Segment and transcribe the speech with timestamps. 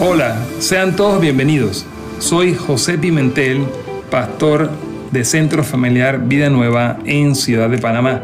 [0.00, 1.84] Hola, sean todos bienvenidos.
[2.20, 3.66] Soy José Pimentel,
[4.12, 4.70] pastor
[5.10, 8.22] de Centro Familiar Vida Nueva en Ciudad de Panamá.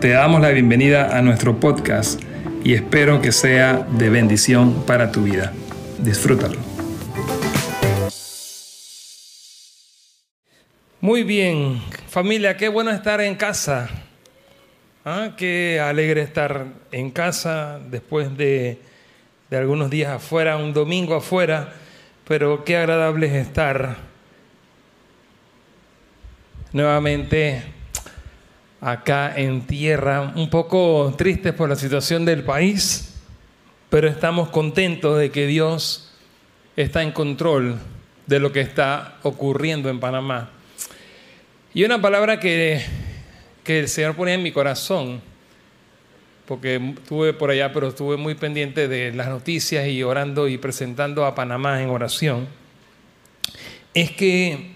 [0.00, 2.20] Te damos la bienvenida a nuestro podcast
[2.64, 5.52] y espero que sea de bendición para tu vida.
[6.00, 6.58] Disfrútalo.
[11.00, 13.88] Muy bien, familia, qué bueno estar en casa.
[15.04, 18.80] Ah, qué alegre estar en casa después de
[19.54, 21.74] de algunos días afuera, un domingo afuera,
[22.26, 23.98] pero qué agradable es estar
[26.72, 27.62] nuevamente
[28.80, 33.14] acá en tierra, un poco tristes por la situación del país,
[33.90, 36.12] pero estamos contentos de que Dios
[36.74, 37.78] está en control
[38.26, 40.50] de lo que está ocurriendo en Panamá.
[41.72, 42.84] Y una palabra que,
[43.62, 45.22] que el Señor ponía en mi corazón,
[46.46, 51.24] porque estuve por allá, pero estuve muy pendiente de las noticias y orando y presentando
[51.24, 52.46] a Panamá en oración,
[53.94, 54.74] es que,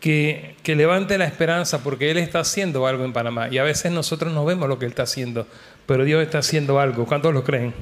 [0.00, 3.48] que, que, levante la esperanza porque Él está haciendo algo en Panamá.
[3.50, 5.46] Y a veces nosotros no vemos lo que Él está haciendo,
[5.86, 7.06] pero Dios está haciendo algo.
[7.06, 7.72] ¿Cuántos lo creen?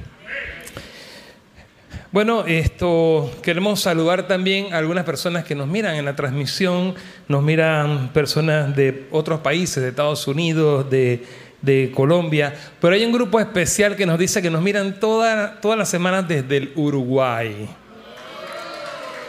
[2.12, 6.94] Bueno, esto queremos saludar también a algunas personas que nos miran en la transmisión,
[7.28, 11.24] nos miran personas de otros países, de Estados Unidos, de
[11.66, 15.88] de Colombia, pero hay un grupo especial que nos dice que nos miran todas las
[15.88, 17.68] semanas desde el Uruguay.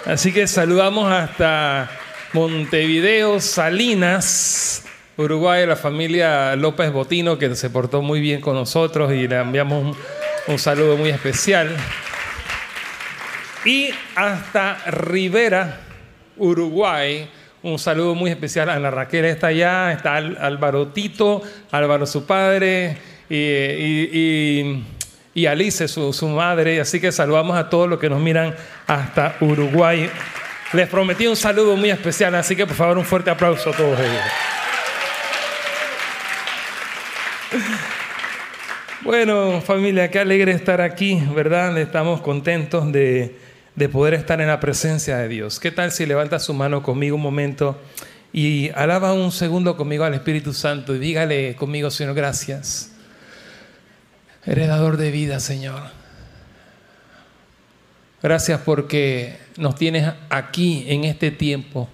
[0.05, 1.89] Así que saludamos hasta
[2.31, 4.85] Montevideo, Salinas,
[5.17, 9.97] Uruguay, la familia López Botino, que se portó muy bien con nosotros y le enviamos
[10.47, 11.75] un, saludo muy especial.
[13.65, 15.79] Y hasta Rivera,
[16.37, 17.27] Uruguay,
[17.63, 21.41] un saludo muy especial a Ana Raquel, está allá, está Álvaro Tito,
[21.71, 22.97] Álvaro su padre
[23.29, 24.83] y,
[25.33, 26.79] y, Alice su, su, madre.
[26.79, 30.09] Así que saludamos a todos los que nos miran hasta Uruguay.
[30.73, 33.99] Les prometí un saludo muy especial, así que por favor un fuerte aplauso a todos
[33.99, 34.23] ellos.
[39.01, 41.77] Bueno, familia, qué alegre estar aquí, ¿verdad?
[41.77, 43.46] Estamos contentos de
[43.77, 45.59] de poder estar en la presencia de Dios.
[45.59, 47.79] ¿Qué tal si levanta su mano conmigo un momento
[48.33, 52.91] y alaba un segundo conmigo al Espíritu Santo y dígale conmigo, Señor, gracias.
[54.43, 55.83] Heredador de vida, Señor.
[58.23, 61.87] Gracias porque nos tienes aquí en este tiempo,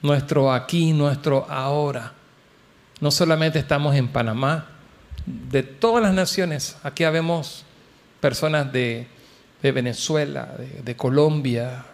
[0.00, 2.14] nuestro aquí, nuestro ahora.
[2.98, 4.68] No solamente estamos en Panamá,
[5.26, 7.66] de todas las naciones, aquí habemos
[8.20, 9.06] personas de
[9.62, 11.84] de Venezuela, de, Colombia,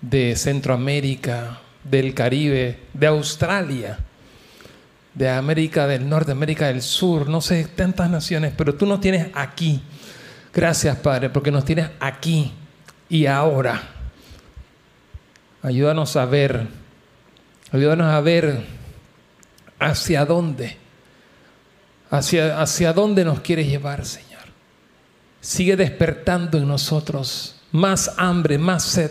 [0.00, 3.98] de Centroamérica, del Caribe, de Australia,
[5.14, 9.28] de América del Norte, América del Sur, no sé, tantas naciones, pero tú nos tienes
[9.34, 9.82] aquí.
[10.52, 12.52] Gracias, Padre, porque nos tienes aquí
[13.08, 13.80] y ahora.
[15.62, 16.66] Ayúdanos a ver,
[17.72, 18.64] ayúdanos a ver
[19.78, 20.76] hacia dónde,
[22.10, 24.33] hacia, hacia dónde nos quieres llevar, Señor
[25.44, 29.10] sigue despertando en nosotros más hambre, más sed.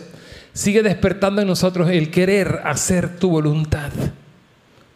[0.52, 3.92] Sigue despertando en nosotros el querer hacer tu voluntad.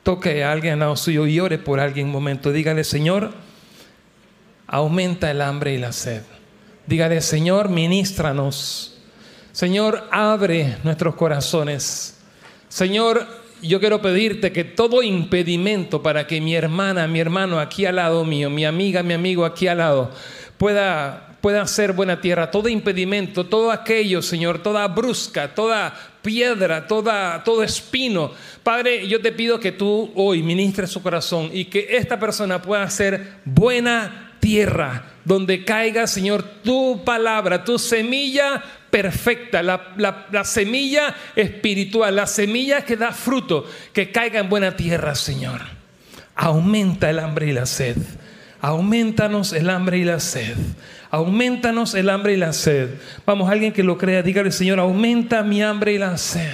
[0.02, 2.50] Toque a alguien al lado suyo y ore por alguien un momento.
[2.50, 3.32] Dígale, Señor,
[4.66, 6.22] aumenta el hambre y la sed.
[6.86, 8.98] Dígale, Señor, ministranos.
[9.52, 12.18] Señor, abre nuestros corazones.
[12.68, 13.26] Señor,
[13.62, 18.24] yo quiero pedirte que todo impedimento para que mi hermana, mi hermano aquí al lado
[18.24, 20.10] mío, mi amiga, mi amigo aquí al lado,
[20.56, 27.44] pueda pueda ser buena tierra, todo impedimento, todo aquello, Señor, toda brusca, toda piedra, toda,
[27.44, 28.32] todo espino.
[28.62, 32.88] Padre, yo te pido que tú hoy ministres su corazón y que esta persona pueda
[32.90, 42.16] ser buena tierra, donde caiga, Señor, tu palabra, tu semilla perfecta, la, la semilla espiritual,
[42.16, 45.60] la semilla que da fruto, que caiga en buena tierra, Señor.
[46.34, 47.96] Aumenta el hambre y la sed.
[48.60, 50.56] Aumentanos el hambre y la sed.
[51.10, 52.90] Aumentanos el hambre y la sed.
[53.24, 56.52] Vamos, alguien que lo crea, dígale, Señor, aumenta mi hambre y la sed.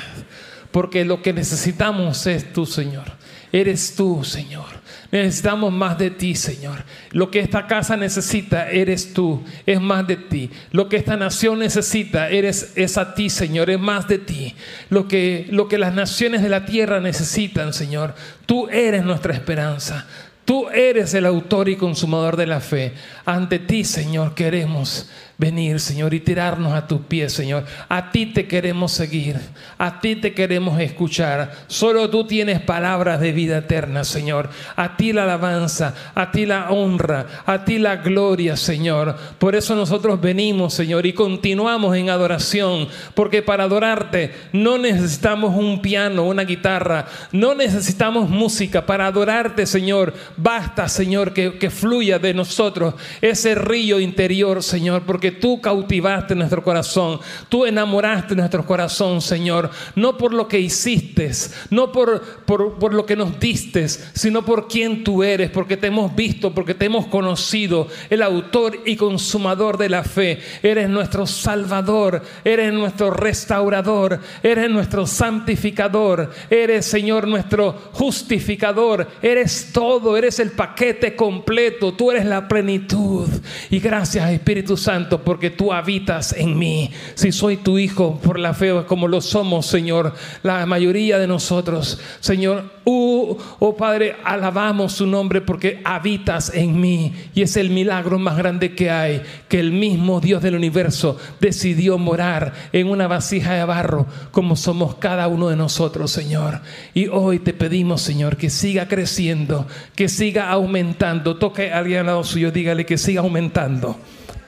[0.71, 3.05] Porque lo que necesitamos es tú, Señor.
[3.53, 4.67] Eres tú, Señor.
[5.13, 6.83] Necesitamos más de ti, Señor.
[7.13, 9.45] Lo que esta casa necesita, eres tú.
[9.65, 10.51] Es más de ti.
[10.73, 13.71] Lo que esta nación necesita, eres, es a ti, Señor.
[13.71, 14.57] Es más de ti.
[14.91, 18.17] Lo que, lo que las naciones de la tierra necesitan, Señor.
[18.45, 20.05] Tú eres nuestra esperanza.
[20.45, 22.93] Tú eres el autor y consumador de la fe.
[23.25, 25.09] Ante ti, Señor, queremos
[25.45, 27.67] venir, Señor, y tirarnos a tus pies, Señor.
[27.91, 29.37] A ti te queremos seguir,
[29.77, 31.53] a ti te queremos escuchar.
[31.67, 34.49] Solo tú tienes palabras de vida eterna, Señor.
[34.75, 39.17] A ti la alabanza, a ti la honra, a ti la gloria, Señor.
[39.39, 45.83] Por eso nosotros venimos, Señor, y continuamos en adoración, porque para adorarte no necesitamos un
[45.83, 48.87] piano, una guitarra, no necesitamos música.
[48.87, 55.34] Para adorarte, Señor, basta, Señor, que, que fluya de nosotros ese río interior, Señor, porque
[55.41, 61.31] tú cautivaste nuestro corazón, tú enamoraste nuestro corazón, Señor, no por lo que hiciste,
[61.71, 65.89] no por, por, por lo que nos diste, sino por quien tú eres, porque te
[65.89, 70.41] hemos visto, porque te hemos conocido, el autor y consumador de la fe.
[70.63, 80.17] Eres nuestro Salvador, eres nuestro restaurador, eres nuestro santificador, eres, Señor, nuestro justificador, eres todo,
[80.17, 83.29] eres el paquete completo, tú eres la plenitud.
[83.71, 86.91] Y gracias, Espíritu Santo, porque tú habitas en mí.
[87.15, 92.01] Si soy tu hijo por la fe, como lo somos, Señor, la mayoría de nosotros,
[92.21, 97.13] Señor, uh, oh Padre, alabamos su nombre porque habitas en mí.
[97.35, 101.99] Y es el milagro más grande que hay, que el mismo Dios del universo decidió
[101.99, 106.61] morar en una vasija de barro, como somos cada uno de nosotros, Señor.
[106.95, 111.37] Y hoy te pedimos, Señor, que siga creciendo, que siga aumentando.
[111.37, 113.99] Toque a alguien al lado suyo, dígale que siga aumentando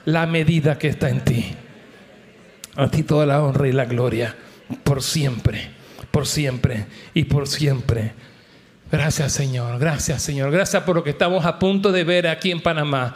[0.07, 1.53] la medida que está en ti.
[2.77, 4.33] A ti toda la honra y la gloria,
[4.85, 5.69] por siempre,
[6.11, 8.13] por siempre y por siempre.
[8.89, 12.61] Gracias Señor, gracias Señor, gracias por lo que estamos a punto de ver aquí en
[12.61, 13.15] Panamá.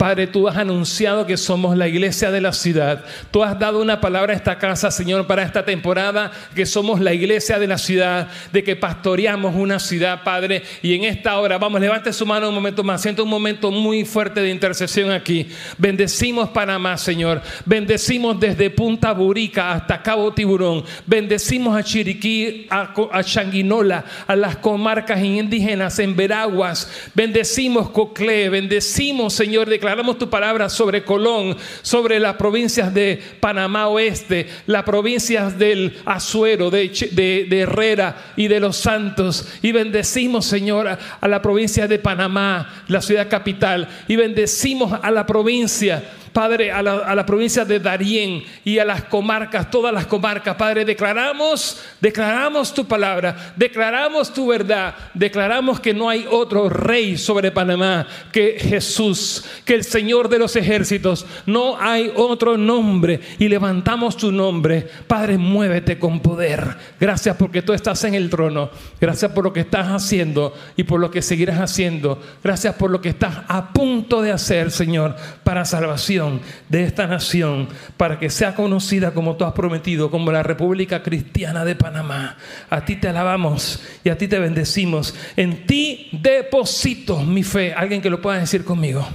[0.00, 3.04] Padre, tú has anunciado que somos la iglesia de la ciudad.
[3.30, 7.12] Tú has dado una palabra a esta casa, Señor, para esta temporada, que somos la
[7.12, 10.62] iglesia de la ciudad, de que pastoreamos una ciudad, Padre.
[10.80, 13.02] Y en esta hora, vamos, levante su mano un momento más.
[13.02, 15.50] Siento un momento muy fuerte de intercesión aquí.
[15.76, 17.42] Bendecimos Panamá, Señor.
[17.66, 20.82] Bendecimos desde Punta Burica hasta Cabo Tiburón.
[21.04, 26.90] Bendecimos a Chiriquí, a, Changuinola, a las comarcas indígenas en Veraguas.
[27.14, 28.48] Bendecimos Coclé.
[28.48, 34.84] Bendecimos, Señor, de declaramos tu palabra sobre Colón, sobre las provincias de Panamá Oeste, las
[34.84, 39.48] provincias del Azuero, de, de, Herrera y de Los Santos.
[39.62, 43.88] Y bendecimos, Señor, a la provincia de Panamá, la ciudad capital.
[44.06, 49.70] Y bendecimos a la provincia Padre, a la, provincia de Darién y a las comarcas,
[49.70, 56.26] todas las comarcas, Padre, declaramos, declaramos tu palabra, declaramos tu verdad, declaramos que no hay
[56.30, 62.56] otro rey sobre Panamá que Jesús, que el Señor de los ejércitos, no hay otro
[62.56, 64.88] nombre y levantamos tu nombre.
[65.08, 66.76] Padre, muévete con poder.
[67.00, 68.70] Gracias porque tú estás en el trono.
[69.00, 72.22] Gracias por lo que estás haciendo y por lo que seguirás haciendo.
[72.44, 76.19] Gracias por lo que estás a punto de hacer, Señor, para salvación
[76.68, 81.64] de esta nación para que sea conocida como tú has prometido, como la República Cristiana
[81.64, 82.36] de Panamá.
[82.68, 85.14] A ti te alabamos y a ti te bendecimos.
[85.36, 87.72] En ti deposito mi fe.
[87.72, 89.06] Alguien que lo pueda decir conmigo.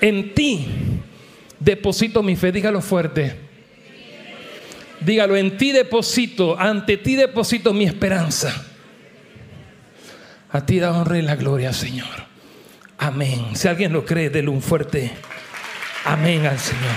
[0.00, 0.66] En ti
[1.60, 2.52] deposito mi fe.
[2.52, 3.44] Dígalo fuerte.
[5.00, 8.64] Dígalo, en ti deposito, ante ti deposito mi esperanza.
[10.50, 12.08] A ti da honra y la gloria, Señor.
[12.96, 13.54] Amén.
[13.54, 15.12] Si alguien lo cree, déle un fuerte
[16.06, 16.94] Amén al Señor.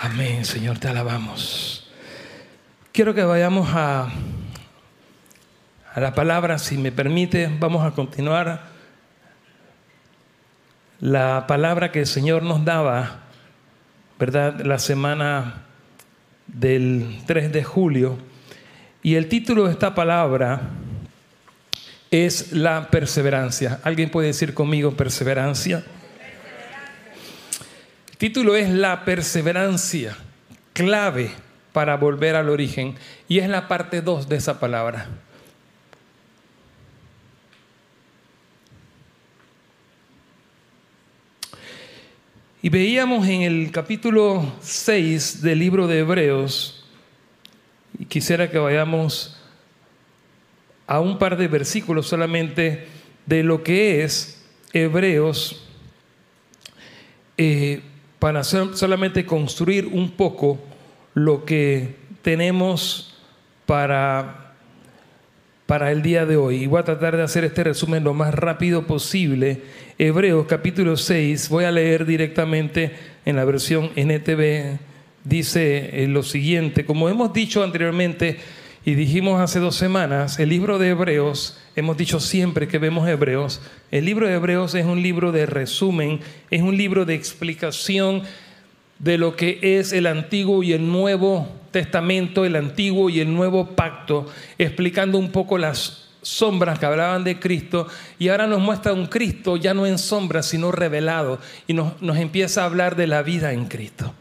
[0.00, 1.90] Amén, Señor, te alabamos.
[2.90, 4.08] Quiero que vayamos a,
[5.94, 8.62] a la palabra, si me permite, vamos a continuar.
[11.00, 13.20] La palabra que el Señor nos daba,
[14.18, 14.60] ¿verdad?
[14.60, 15.66] La semana
[16.46, 18.16] del 3 de julio.
[19.02, 20.62] Y el título de esta palabra
[22.10, 23.80] es la perseverancia.
[23.82, 25.84] ¿Alguien puede decir conmigo perseverancia?
[28.10, 30.16] El título es La perseverancia,
[30.72, 31.30] clave
[31.72, 32.96] para volver al origen.
[33.28, 35.08] Y es la parte 2 de esa palabra.
[42.60, 46.84] Y veíamos en el capítulo 6 del libro de Hebreos,
[47.96, 49.37] y quisiera que vayamos
[50.88, 52.86] a un par de versículos solamente
[53.26, 54.42] de lo que es
[54.72, 55.62] Hebreos
[57.36, 57.82] eh,
[58.18, 60.58] para solamente construir un poco
[61.14, 63.14] lo que tenemos
[63.66, 64.54] para,
[65.66, 66.62] para el día de hoy.
[66.62, 69.60] Y voy a tratar de hacer este resumen lo más rápido posible.
[69.98, 74.78] Hebreos capítulo 6, voy a leer directamente en la versión NTV,
[75.22, 78.38] dice eh, lo siguiente, como hemos dicho anteriormente,
[78.88, 83.60] y dijimos hace dos semanas, el libro de Hebreos hemos dicho siempre que vemos Hebreos,
[83.90, 88.22] el libro de Hebreos es un libro de resumen, es un libro de explicación
[88.98, 93.76] de lo que es el Antiguo y el Nuevo Testamento, el Antiguo y el Nuevo
[93.76, 94.24] Pacto,
[94.56, 99.58] explicando un poco las sombras que hablaban de Cristo y ahora nos muestra un Cristo
[99.58, 103.52] ya no en sombras, sino revelado y nos, nos empieza a hablar de la vida
[103.52, 104.14] en Cristo.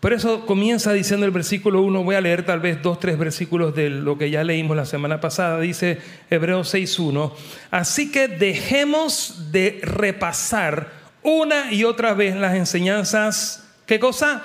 [0.00, 3.74] Por eso comienza diciendo el versículo 1, voy a leer tal vez dos, tres versículos
[3.74, 5.98] de lo que ya leímos la semana pasada, dice
[6.28, 7.32] Hebreos 6.1,
[7.70, 10.90] así que dejemos de repasar
[11.22, 14.44] una y otra vez las enseñanzas, ¿qué cosa?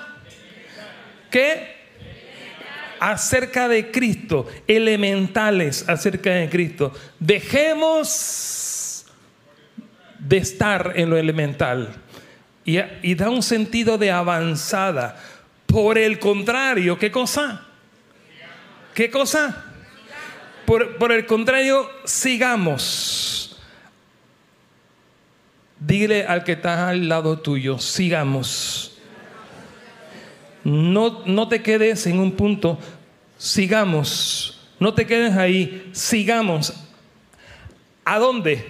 [1.30, 1.82] ¿Qué?
[3.00, 6.94] Acerca de Cristo, elementales acerca de Cristo.
[7.20, 9.06] Dejemos
[10.18, 11.94] de estar en lo elemental.
[12.64, 15.18] Y, y da un sentido de avanzada
[15.72, 17.66] por el contrario, ¿qué cosa?
[18.94, 19.66] ¿Qué cosa?
[20.66, 23.58] Por, el contrario, sigamos.
[25.80, 28.98] Dile al que está al lado tuyo, sigamos.
[30.64, 32.78] No, no te quedes en un punto,
[33.38, 34.70] sigamos.
[34.80, 36.74] No te quedes ahí, sigamos.
[38.06, 38.70] ¿A dónde?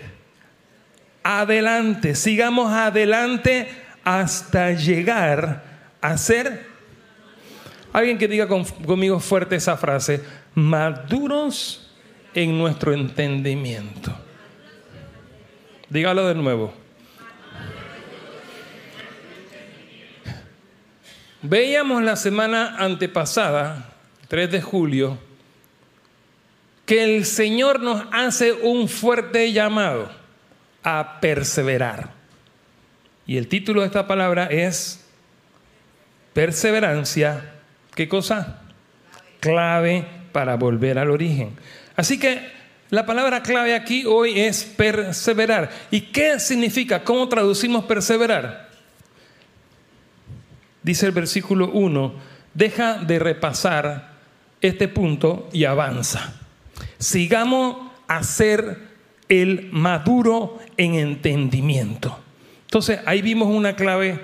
[1.24, 3.70] Adelante, sigamos adelante
[4.04, 5.64] hasta llegar
[6.02, 6.71] a ser
[7.94, 10.24] Alguien que diga conmigo fuerte esa frase,
[10.56, 11.92] maduros
[12.34, 14.14] en nuestro entendimiento.
[15.90, 16.74] Dígalo de nuevo.
[21.42, 23.94] Veíamos la semana antepasada,
[24.28, 25.18] 3 de julio,
[26.86, 30.12] que el Señor nos hace un fuerte llamado
[30.84, 32.12] a perseverar.
[33.26, 35.04] Y el título de esta palabra es
[36.34, 37.61] perseverancia
[37.96, 38.62] ¿Qué cosa?
[39.40, 41.56] Clave para volver al origen.
[41.96, 42.52] Así que
[42.90, 45.70] la palabra clave aquí hoy es perseverar.
[45.92, 47.04] ¿Y qué significa?
[47.04, 48.70] ¿Cómo traducimos perseverar?
[50.84, 52.14] Dice el versículo 1,
[52.54, 54.12] deja de repasar
[54.62, 56.34] este punto y avanza.
[56.98, 58.90] Sigamos a ser
[59.30, 62.20] el maduro en entendimiento.
[62.64, 64.20] Entonces ahí vimos una clave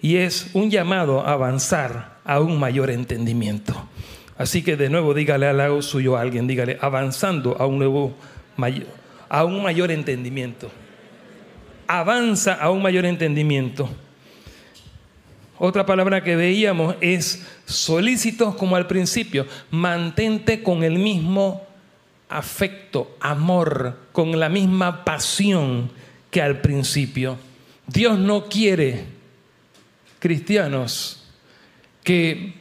[0.00, 3.88] y es un llamado a avanzar a un mayor entendimiento.
[4.36, 8.14] Así que de nuevo dígale al lado suyo a alguien, dígale, avanzando a un nuevo,
[9.28, 10.70] a un mayor entendimiento.
[11.86, 13.88] Avanza a un mayor entendimiento.
[15.58, 19.46] Otra palabra que veíamos es solícitos como al principio.
[19.70, 21.66] Mantente con el mismo
[22.28, 25.90] afecto, amor, con la misma pasión
[26.30, 27.38] que al principio.
[27.86, 29.04] Dios no quiere
[30.18, 31.25] cristianos
[32.06, 32.54] que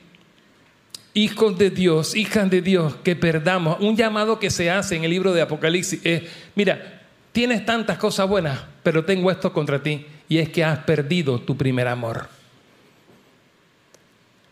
[1.13, 3.77] hijos de Dios, hijas de Dios, que perdamos.
[3.79, 6.23] Un llamado que se hace en el libro de Apocalipsis es,
[6.55, 11.39] mira, tienes tantas cosas buenas, pero tengo esto contra ti, y es que has perdido
[11.39, 12.27] tu primer amor.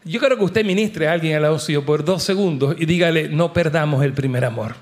[0.05, 3.29] Yo quiero que usted ministre a alguien al lado suyo por dos segundos y dígale,
[3.29, 4.75] no perdamos el primer amor.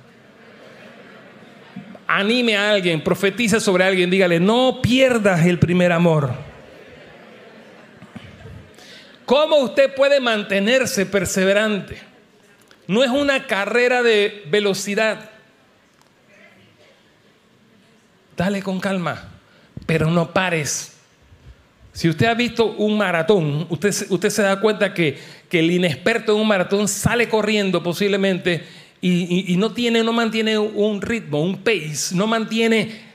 [2.05, 6.50] Anime a alguien, profetice sobre alguien, dígale, no pierdas el primer amor.
[9.31, 11.97] ¿Cómo usted puede mantenerse perseverante?
[12.85, 15.29] No es una carrera de velocidad.
[18.35, 19.29] Dale con calma,
[19.85, 20.97] pero no pares.
[21.93, 25.17] Si usted ha visto un maratón, usted, usted se da cuenta que,
[25.49, 28.65] el inexperto en un maratón sale corriendo posiblemente
[28.99, 33.09] y, no, tiene, no mantiene un ritmo, un pace, no mantiene...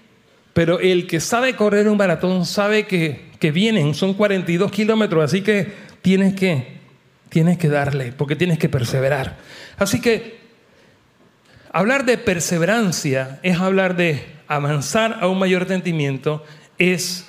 [0.55, 5.43] Pero el que sabe correr un maratón sabe que, que vienen, son 42 kilómetros, así
[5.43, 6.79] que tienes que,
[7.31, 9.39] tienes que darle, porque tienes que perseverar.
[9.77, 10.39] Así que
[11.73, 16.45] hablar de perseverancia es hablar de avanzar a un mayor entendimiento,
[16.79, 17.27] es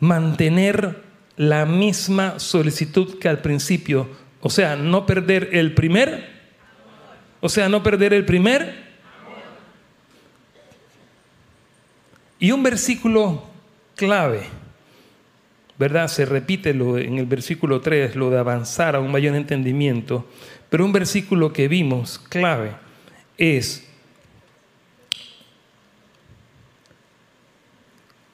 [0.00, 1.02] mantener
[1.36, 4.08] la misma solicitud que al principio,
[4.40, 6.26] o sea, no perder el primer,
[7.42, 8.82] o sea, no perder el primer.
[12.38, 13.44] Y un versículo
[13.94, 14.63] clave
[15.78, 16.08] ¿verdad?
[16.08, 20.26] Se repite lo, en el versículo 3 lo de avanzar a un mayor entendimiento,
[20.70, 22.72] pero un versículo que vimos clave
[23.36, 23.86] es,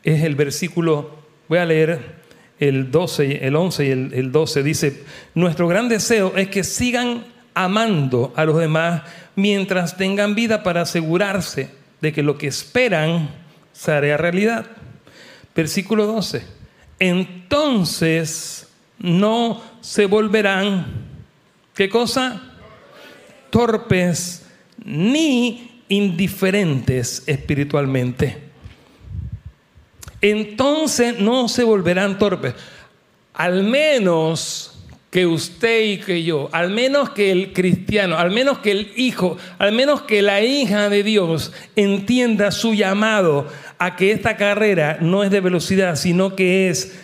[0.02, 1.18] es el versículo,
[1.48, 2.20] voy a leer
[2.58, 5.04] el 12, el 11 y el, el 12, dice,
[5.34, 9.02] nuestro gran deseo es que sigan amando a los demás
[9.34, 11.70] mientras tengan vida para asegurarse
[12.02, 13.30] de que lo que esperan
[13.72, 14.66] se hará realidad.
[15.54, 16.59] Versículo 12
[17.00, 20.86] entonces no se volverán,
[21.74, 22.42] ¿qué cosa?
[23.50, 24.46] Torpes,
[24.84, 28.50] ni indiferentes espiritualmente.
[30.20, 32.54] Entonces no se volverán torpes.
[33.32, 34.69] Al menos
[35.10, 39.36] que usted y que yo, al menos que el cristiano, al menos que el hijo,
[39.58, 43.48] al menos que la hija de Dios entienda su llamado
[43.78, 46.96] a que esta carrera no es de velocidad, sino que es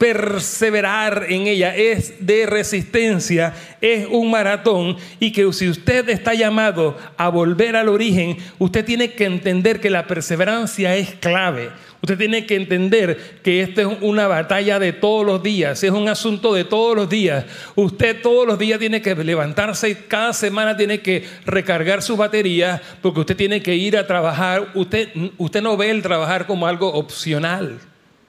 [0.00, 6.96] perseverar en ella, es de resistencia, es un maratón y que si usted está llamado
[7.18, 11.70] a volver al origen, usted tiene que entender que la perseverancia es clave.
[12.02, 16.08] Usted tiene que entender que esta es una batalla de todos los días, es un
[16.08, 17.44] asunto de todos los días.
[17.74, 22.80] Usted todos los días tiene que levantarse y cada semana tiene que recargar sus baterías
[23.02, 24.68] porque usted tiene que ir a trabajar.
[24.74, 27.78] Usted, usted no ve el trabajar como algo opcional.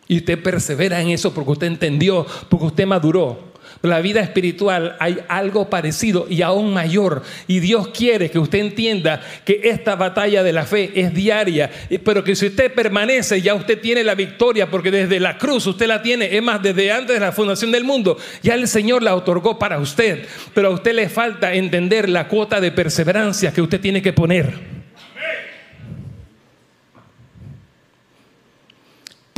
[0.08, 3.50] Y usted persevera en eso porque usted entendió, porque usted maduró.
[3.82, 7.24] La vida espiritual hay algo parecido y aún mayor.
[7.48, 11.72] Y Dios quiere que usted entienda que esta batalla de la fe es diaria,
[12.04, 15.88] pero que si usted permanece ya usted tiene la victoria porque desde la cruz usted
[15.88, 16.36] la tiene.
[16.36, 19.80] Es más, desde antes de la fundación del mundo ya el Señor la otorgó para
[19.80, 20.26] usted.
[20.54, 24.81] Pero a usted le falta entender la cuota de perseverancia que usted tiene que poner.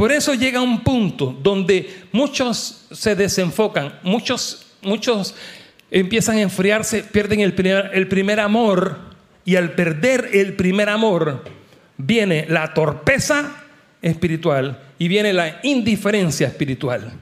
[0.03, 5.33] Por eso llega un punto donde muchos se desenfocan, muchos, muchos
[5.89, 8.99] empiezan a enfriarse, pierden el primer, el primer amor
[9.45, 11.45] y al perder el primer amor
[11.95, 13.63] viene la torpeza
[14.01, 17.13] espiritual y viene la indiferencia espiritual.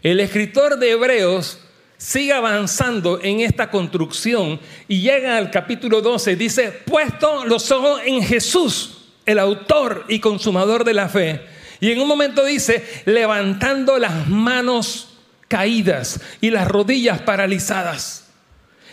[0.00, 1.58] El escritor de Hebreos
[1.96, 8.22] sigue avanzando en esta construcción y llega al capítulo 12, dice, puesto los ojos en
[8.22, 8.91] Jesús
[9.26, 11.42] el autor y consumador de la fe.
[11.80, 18.30] Y en un momento dice, levantando las manos caídas y las rodillas paralizadas.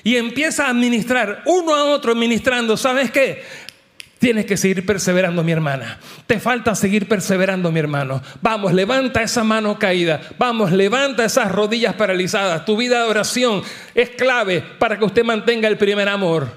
[0.04, 3.44] Y empieza a administrar, uno a otro ministrando, ¿sabes qué?
[4.18, 5.98] Tienes que seguir perseverando, mi hermana.
[6.28, 8.22] Te falta seguir perseverando, mi hermano.
[8.42, 10.20] Vamos, levanta esa mano caída.
[10.38, 12.66] Vamos, levanta esas rodillas paralizadas.
[12.66, 13.62] Tu vida de oración
[13.96, 16.50] es clave para que usted mantenga el primer amor.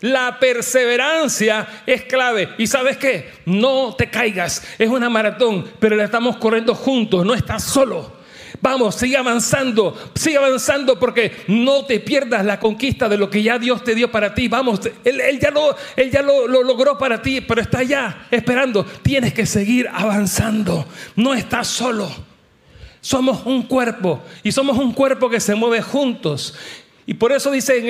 [0.00, 2.50] La perseverancia es clave.
[2.58, 3.30] ¿Y sabes qué?
[3.46, 4.62] No te caigas.
[4.78, 7.24] Es una maratón, pero la estamos corriendo juntos.
[7.24, 8.16] No estás solo.
[8.60, 13.58] Vamos, sigue avanzando, sigue avanzando porque no te pierdas la conquista de lo que ya
[13.58, 14.48] Dios te dio para ti.
[14.48, 18.84] Vamos, Él, ya, lo, él ya lo, lo logró para ti, pero está allá esperando.
[19.02, 20.86] Tienes que seguir avanzando.
[21.16, 22.10] No estás solo.
[23.00, 26.54] Somos un cuerpo y somos un cuerpo que se mueve juntos.
[27.08, 27.86] Y por eso dice en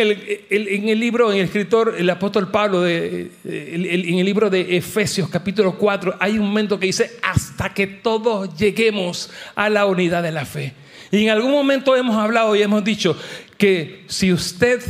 [0.51, 5.79] el, libro, en el escritor, el apóstol Pablo, de, en el libro de Efesios capítulo
[5.79, 10.45] 4, hay un momento que dice, hasta que todos lleguemos a la unidad de la
[10.45, 10.75] fe.
[11.11, 13.17] Y en algún momento hemos hablado y hemos dicho
[13.57, 14.83] que si usted,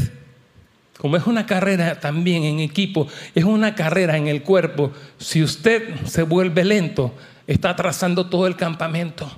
[0.99, 5.95] como es una carrera también en equipo, es una carrera en el cuerpo, si usted
[6.05, 7.15] se vuelve lento,
[7.47, 9.31] está atrasando todo el campamento.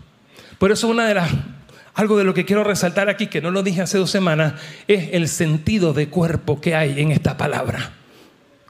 [0.59, 1.31] Por eso una de las
[1.99, 4.55] algo de lo que quiero resaltar aquí, que no lo dije hace dos semanas,
[4.87, 7.93] es el sentido de cuerpo que hay en esta palabra.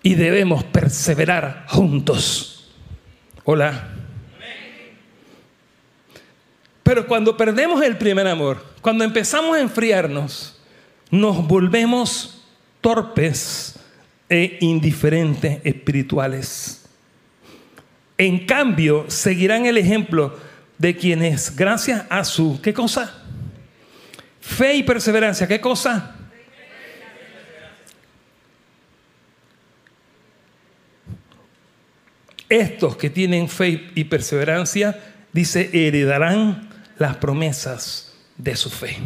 [0.03, 2.73] Y debemos perseverar juntos.
[3.45, 3.91] Hola.
[6.83, 10.59] Pero cuando perdemos el primer amor, cuando empezamos a enfriarnos,
[11.11, 12.47] nos volvemos
[12.81, 13.79] torpes
[14.31, 16.89] e indiferentes espirituales.
[18.17, 20.48] En cambio, seguirán el ejemplo
[20.79, 23.13] de quienes gracias a su, ¿qué cosa?
[24.41, 26.15] Fe y perseverancia, ¿qué cosa?
[32.49, 34.99] Estos que tienen fe y perseverancia,
[35.33, 38.97] dice, heredarán las promesas de su fe.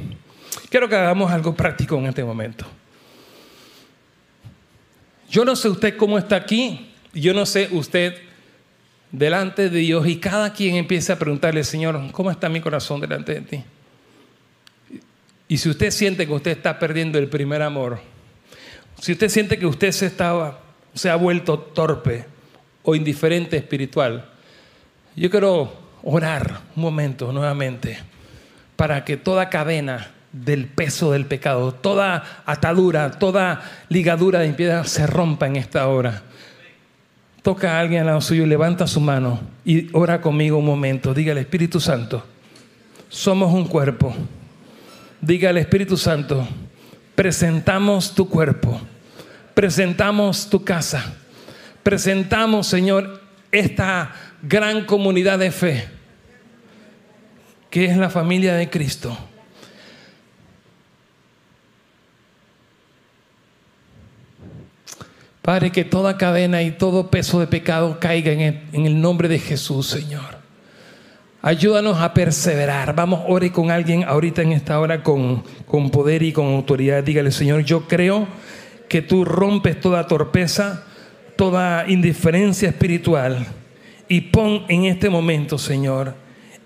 [0.69, 2.67] Quiero que hagamos algo práctico en este momento.
[5.29, 8.15] Yo no sé usted cómo está aquí, yo no sé usted
[9.13, 13.35] delante de Dios y cada quien empiece a preguntarle, Señor, ¿cómo está mi corazón delante
[13.35, 13.65] de ti?
[15.47, 18.01] Y si usted siente que usted está perdiendo el primer amor,
[18.99, 20.61] si usted siente que usted se, estaba,
[20.95, 22.25] se ha vuelto torpe
[22.83, 24.31] o indiferente espiritual,
[25.15, 25.73] yo quiero
[26.03, 27.99] orar un momento nuevamente
[28.77, 35.07] para que toda cadena del peso del pecado, toda atadura, toda ligadura de impiedad se
[35.07, 36.23] rompa en esta hora
[37.43, 41.13] toca a alguien al lado suyo, levanta su mano y ora conmigo un momento.
[41.13, 42.25] Diga al Espíritu Santo,
[43.09, 44.15] somos un cuerpo.
[45.21, 46.47] Diga al Espíritu Santo,
[47.15, 48.81] presentamos tu cuerpo,
[49.55, 51.15] presentamos tu casa,
[51.85, 55.89] presentamos, Señor, esta gran comunidad de fe,
[57.71, 59.17] que es la familia de Cristo.
[65.43, 69.89] Padre, que toda cadena y todo peso de pecado caiga en el, nombre de Jesús,
[69.89, 70.41] Señor.
[71.43, 72.95] Ayúdanos a perseverar.
[72.95, 75.43] Vamos, ore con alguien ahorita en esta hora con
[75.91, 77.03] poder y con autoridad.
[77.03, 78.29] Dígale, Señor, yo creo
[78.89, 80.85] que tú rompes toda torpeza,
[81.35, 83.47] toda indiferencia espiritual
[84.07, 86.15] y pon en este momento, Señor,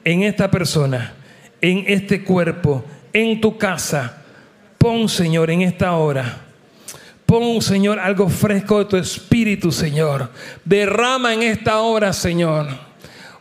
[0.05, 1.15] en esta persona,
[1.61, 4.25] en este cuerpo, en tu casa,
[4.77, 6.46] pon, Señor, en esta hora.
[7.27, 10.31] Pon, Señor, algo fresco de tu espíritu, Señor.
[10.65, 12.87] Derrama en esta hora, Señor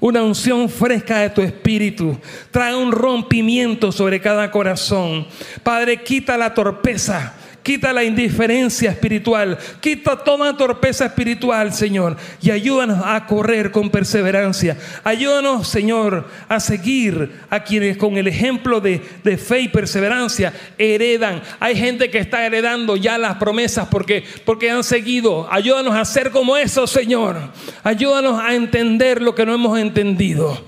[0.01, 2.19] una unción fresca de tu espíritu.
[2.51, 5.25] Trae un rompimiento sobre cada corazón.
[5.63, 7.33] Padre, quita la torpeza
[7.65, 14.77] quita la indiferencia espiritual, quita toda torpeza espiritual, Señor, y ayúdanos a correr con perseverancia.
[15.03, 21.41] Ayúdanos, Señor, a seguir a quienes con el ejemplo de, de fe y perseverancia heredan.
[21.59, 25.51] Hay gente que está heredando ya las promesas porque, porque han seguido.
[25.51, 27.49] Ayúdanos a ser como eso, Señor.
[27.83, 30.63] Ayúdanos a entender lo que no hemos entendido.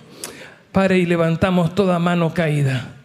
[0.72, 2.97] Padre, y levantamos toda mano caída.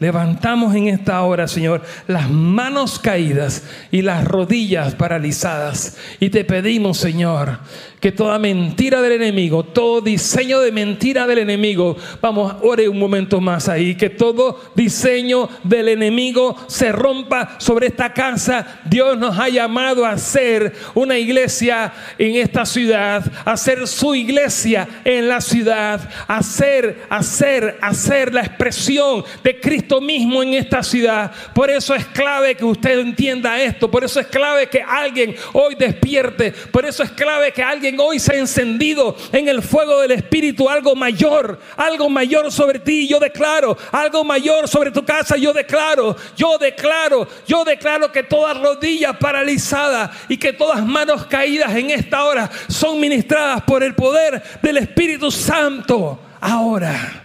[0.00, 5.98] Levantamos en esta hora, Señor, las manos caídas y las rodillas paralizadas.
[6.18, 7.58] Y te pedimos, Señor,
[8.00, 13.40] que toda mentira del enemigo, todo diseño de mentira del enemigo, vamos, ore un momento
[13.40, 18.80] más ahí, que todo diseño del enemigo se rompa sobre esta casa.
[18.86, 24.88] Dios nos ha llamado a ser una iglesia en esta ciudad, a ser su iglesia
[25.04, 30.54] en la ciudad, a ser, a ser, a ser la expresión de Cristo mismo en
[30.54, 31.32] esta ciudad.
[31.54, 35.74] Por eso es clave que usted entienda esto, por eso es clave que alguien hoy
[35.74, 40.12] despierte, por eso es clave que alguien hoy se ha encendido en el fuego del
[40.12, 43.08] Espíritu algo mayor, algo mayor sobre ti.
[43.08, 45.36] Yo declaro algo mayor sobre tu casa.
[45.36, 51.74] Yo declaro, yo declaro, yo declaro que toda rodilla paralizada y que todas manos caídas
[51.74, 56.20] en esta hora son ministradas por el poder del Espíritu Santo.
[56.40, 57.24] Ahora.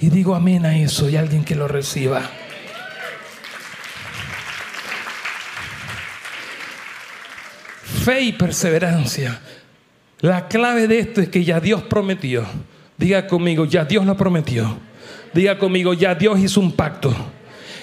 [0.00, 2.22] Y digo amén a eso y alguien que lo reciba.
[8.04, 9.40] Fe y perseverancia
[10.20, 12.44] la clave de esto es que ya Dios prometió.
[12.96, 14.78] Diga conmigo, ya Dios lo prometió.
[15.32, 17.14] Diga conmigo, ya Dios hizo un pacto.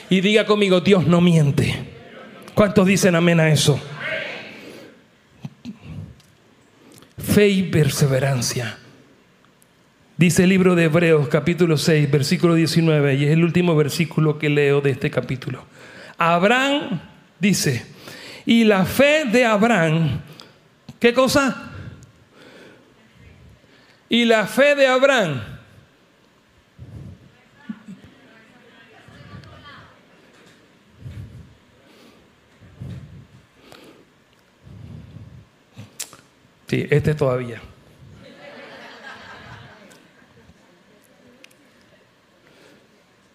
[0.09, 1.73] Y diga conmigo, Dios no miente.
[2.53, 3.79] ¿Cuántos dicen amén a eso?
[7.17, 8.77] Fe y perseverancia.
[10.17, 14.49] Dice el libro de Hebreos capítulo 6, versículo 19, y es el último versículo que
[14.49, 15.65] leo de este capítulo.
[16.17, 17.01] Abraham
[17.39, 17.85] dice,
[18.45, 20.21] y la fe de Abraham,
[20.99, 21.74] ¿qué cosa?
[24.09, 25.41] Y la fe de Abraham.
[36.67, 37.61] Sí, este todavía.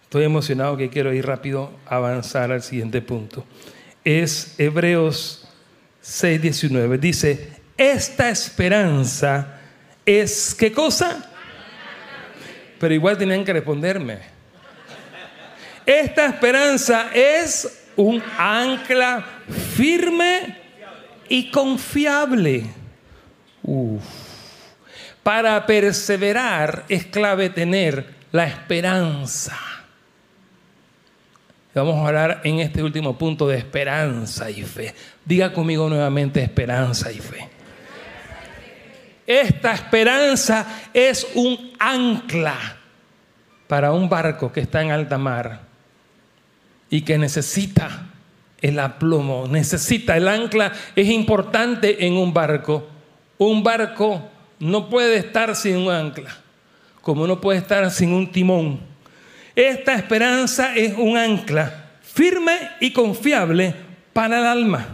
[0.03, 3.45] Estoy emocionado que quiero ir rápido a avanzar al siguiente punto.
[4.03, 5.47] Es Hebreos
[6.03, 6.97] 6:19.
[6.97, 9.60] Dice, esta esperanza
[10.05, 11.29] es qué cosa?
[12.79, 14.19] Pero igual tenían que responderme.
[15.85, 19.25] Esta esperanza es un ancla
[19.75, 20.57] firme
[21.29, 22.65] y confiable.
[25.23, 29.57] Para perseverar es clave tener la esperanza.
[31.73, 34.93] Vamos a hablar en este último punto de esperanza y fe.
[35.23, 37.60] Diga conmigo nuevamente esperanza y fe.
[39.31, 42.57] Esta esperanza es un ancla
[43.65, 45.61] para un barco que está en alta mar
[46.89, 48.09] y que necesita
[48.59, 52.89] el aplomo, necesita el ancla, es importante en un barco.
[53.37, 54.21] Un barco
[54.59, 56.35] no puede estar sin un ancla,
[57.01, 58.81] como no puede estar sin un timón.
[59.55, 63.73] Esta esperanza es un ancla firme y confiable
[64.11, 64.87] para el alma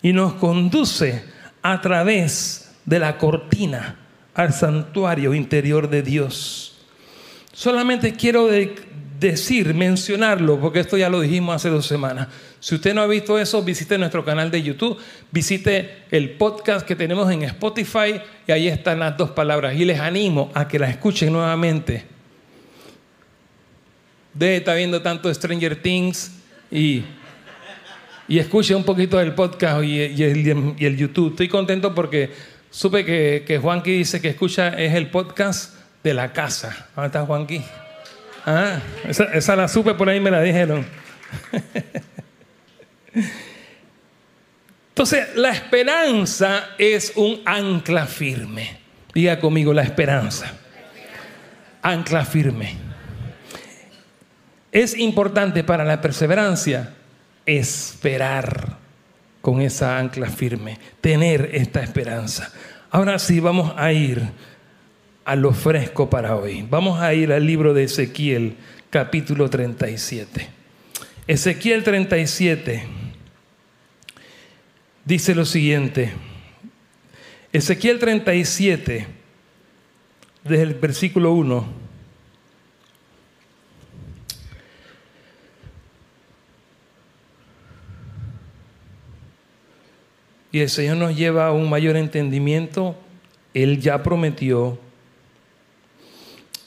[0.00, 1.24] y nos conduce
[1.60, 3.96] a través de la cortina
[4.34, 6.78] al santuario interior de Dios.
[7.52, 8.48] Solamente quiero
[9.20, 12.28] decir, mencionarlo, porque esto ya lo dijimos hace dos semanas.
[12.60, 14.98] Si usted no ha visto eso, visite nuestro canal de YouTube,
[15.30, 19.74] visite el podcast que tenemos en Spotify y ahí están las dos palabras.
[19.76, 22.04] Y les animo a que las escuchen nuevamente.
[24.32, 26.32] De estar viendo tanto Stranger Things
[26.70, 27.02] y,
[28.28, 31.32] y escuche un poquito del podcast y el YouTube.
[31.32, 32.30] Estoy contento porque
[32.72, 36.88] Supe que, que Juanqui dice que escucha es el podcast de la casa.
[36.96, 37.62] ¿Dónde está Juanqui?
[38.46, 40.86] Ah, esa, esa la supe por ahí, me la dijeron.
[44.88, 48.78] Entonces, la esperanza es un ancla firme.
[49.12, 50.50] Diga conmigo la esperanza.
[51.82, 52.74] Ancla firme.
[54.72, 56.94] Es importante para la perseverancia
[57.44, 58.81] esperar
[59.42, 62.50] con esa ancla firme, tener esta esperanza.
[62.90, 64.22] Ahora sí, vamos a ir
[65.24, 66.66] a lo fresco para hoy.
[66.70, 68.56] Vamos a ir al libro de Ezequiel,
[68.88, 70.48] capítulo 37.
[71.26, 72.84] Ezequiel 37
[75.04, 76.12] dice lo siguiente.
[77.52, 79.06] Ezequiel 37,
[80.44, 81.81] desde el versículo 1.
[90.52, 92.94] Y el Señor nos lleva a un mayor entendimiento.
[93.54, 94.78] Él ya prometió.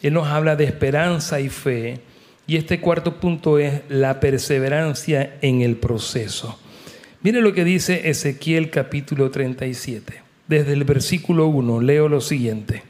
[0.02, 2.00] Él nos habla de esperanza y fe.
[2.48, 6.60] Y este cuarto punto es la perseverancia en el proceso.
[7.22, 10.22] Mire lo que dice Ezequiel capítulo 37.
[10.48, 12.84] Desde el versículo 1 leo lo siguiente.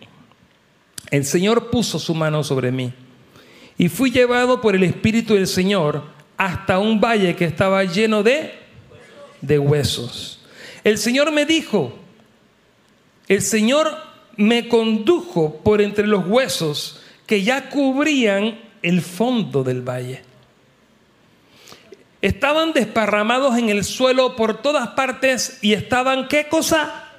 [1.11, 2.93] El Señor puso su mano sobre mí
[3.77, 6.03] y fui llevado por el Espíritu del Señor
[6.37, 8.51] hasta un valle que estaba lleno de,
[9.41, 10.44] de huesos.
[10.85, 11.97] El Señor me dijo,
[13.27, 13.97] el Señor
[14.37, 20.21] me condujo por entre los huesos que ya cubrían el fondo del valle.
[22.21, 27.09] Estaban desparramados en el suelo por todas partes y estaban, ¿qué cosa?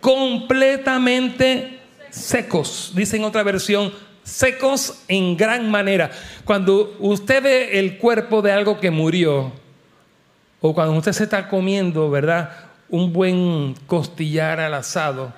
[0.00, 1.78] Completamente
[2.10, 2.94] secos.
[2.96, 3.92] Dice en otra versión,
[4.24, 6.10] secos en gran manera.
[6.44, 9.52] Cuando usted ve el cuerpo de algo que murió,
[10.66, 12.48] o cuando usted se está comiendo, ¿verdad?
[12.88, 15.30] Un buen costillar al asado,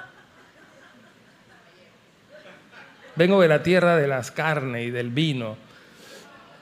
[3.17, 5.57] Vengo de la tierra de las carnes y del vino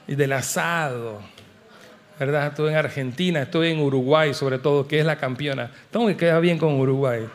[0.06, 1.20] y del asado.
[2.18, 2.46] ¿Verdad?
[2.46, 5.70] Estuve en Argentina, estuve en Uruguay, sobre todo, que es la campeona.
[5.90, 7.28] Tengo que quedar bien con Uruguay.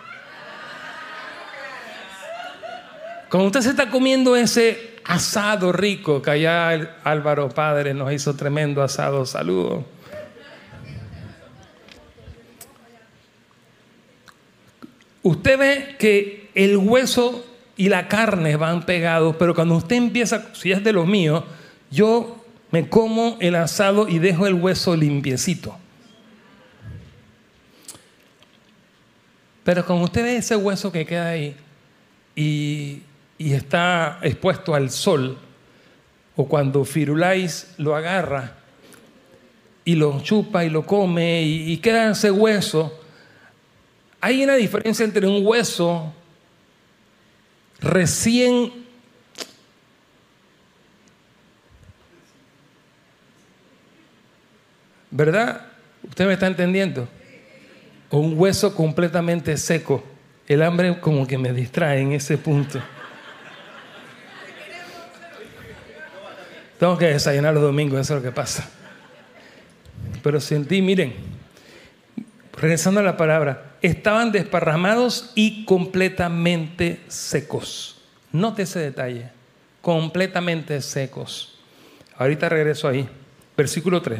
[3.30, 6.70] Cuando usted se está comiendo ese asado rico, que allá
[7.04, 9.99] Álvaro Padre nos hizo tremendo asado, saludo.
[15.22, 20.72] Usted ve que el hueso y la carne van pegados, pero cuando usted empieza, si
[20.72, 21.44] es de los míos,
[21.92, 25.76] yo me como el asado y dejo el hueso limpiecito.
[29.64, 31.56] Pero cuando usted ve ese hueso que queda ahí
[32.36, 33.02] y,
[33.38, 35.38] está expuesto al sol,
[36.36, 38.56] o cuando Firulais lo agarra
[39.86, 42.99] y lo chupa y lo come y queda ese hueso,
[44.22, 46.14] hay una diferencia entre un hueso
[47.80, 48.80] recién
[55.12, 55.66] ¿Verdad?
[56.08, 57.08] ¿Usted me está entendiendo?
[58.12, 60.04] Un hueso completamente seco.
[60.48, 62.82] El hambre como que me distrae en ese punto.
[66.80, 68.70] Tengo que desayunar los domingos, eso es lo que pasa.
[70.24, 71.14] Pero sentí, miren,
[72.60, 78.02] regresando a la palabra, estaban desparramados y completamente secos.
[78.32, 79.30] Note ese detalle,
[79.82, 81.58] completamente secos.
[82.18, 83.08] Ahorita regreso ahí,
[83.56, 84.20] versículo 3.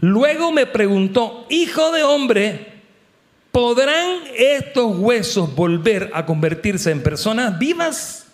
[0.00, 2.72] Luego me preguntó, hijo de hombre,
[3.50, 8.26] ¿podrán estos huesos volver a convertirse en personas vivas?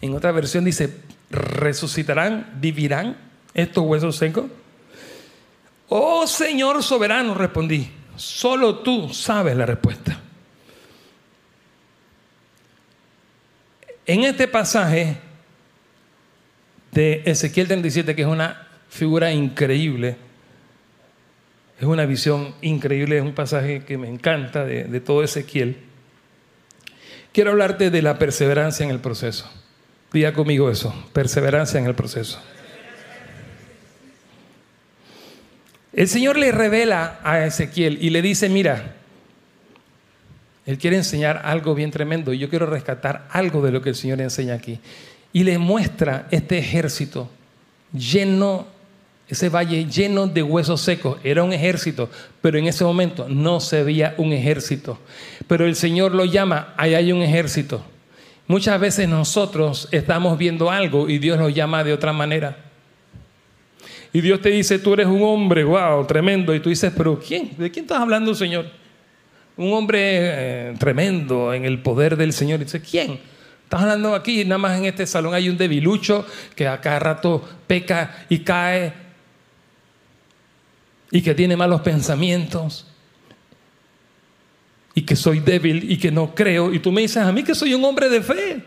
[0.00, 0.94] En otra versión dice,
[1.30, 3.16] ¿resucitarán, vivirán
[3.54, 4.46] estos huesos secos?
[5.88, 10.20] Oh Señor soberano, respondí, solo tú sabes la respuesta.
[14.04, 15.16] En este pasaje
[16.92, 20.16] de Ezequiel 37, que es una figura increíble,
[21.78, 25.78] es una visión increíble, es un pasaje que me encanta de, de todo Ezequiel,
[27.32, 29.50] quiero hablarte de la perseverancia en el proceso.
[30.12, 32.40] Diga conmigo eso, perseverancia en el proceso.
[35.92, 38.94] El Señor le revela a Ezequiel y le dice, mira,
[40.66, 43.94] Él quiere enseñar algo bien tremendo y yo quiero rescatar algo de lo que el
[43.94, 44.80] Señor enseña aquí.
[45.32, 47.30] Y le muestra este ejército
[47.92, 48.66] lleno,
[49.28, 51.18] ese valle lleno de huesos secos.
[51.24, 52.10] Era un ejército,
[52.42, 54.98] pero en ese momento no se veía un ejército.
[55.46, 57.82] Pero el Señor lo llama, ahí hay un ejército.
[58.46, 62.67] Muchas veces nosotros estamos viendo algo y Dios lo llama de otra manera
[64.12, 66.54] y Dios te dice, tú eres un hombre, wow, tremendo.
[66.54, 67.50] Y tú dices, pero ¿quién?
[67.58, 68.70] ¿De quién estás hablando, Señor?
[69.56, 72.60] Un hombre eh, tremendo en el poder del Señor.
[72.60, 73.20] Y dice, ¿quién?
[73.64, 77.46] Estás hablando aquí, nada más en este salón hay un debilucho que a cada rato
[77.66, 78.92] peca y cae.
[81.10, 82.86] y que tiene malos pensamientos
[84.94, 86.72] y que soy débil y que no creo.
[86.72, 88.64] Y tú me dices a mí que soy un hombre de fe.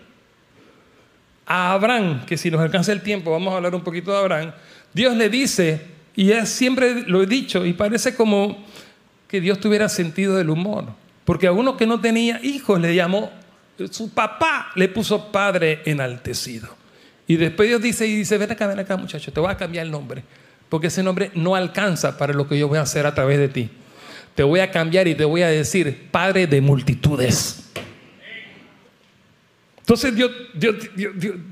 [1.45, 4.53] A Abraham, que si nos alcanza el tiempo, vamos a hablar un poquito de Abraham,
[4.93, 5.81] Dios le dice,
[6.15, 8.65] y es, siempre lo he dicho, y parece como
[9.27, 10.85] que Dios tuviera sentido del humor,
[11.25, 13.31] porque a uno que no tenía hijos le llamó,
[13.89, 16.69] su papá le puso padre enaltecido.
[17.27, 19.85] Y después Dios dice, y dice, ven acá, ven acá muchacho, te voy a cambiar
[19.85, 20.23] el nombre,
[20.69, 23.47] porque ese nombre no alcanza para lo que yo voy a hacer a través de
[23.47, 23.69] ti
[24.35, 27.60] te voy a cambiar y te voy a decir, Padre de multitudes.
[29.91, 30.31] Entonces Dios,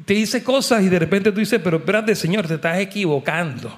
[0.05, 3.77] te dice cosas y de repente tú dices, pero espérate Señor, te estás equivocando.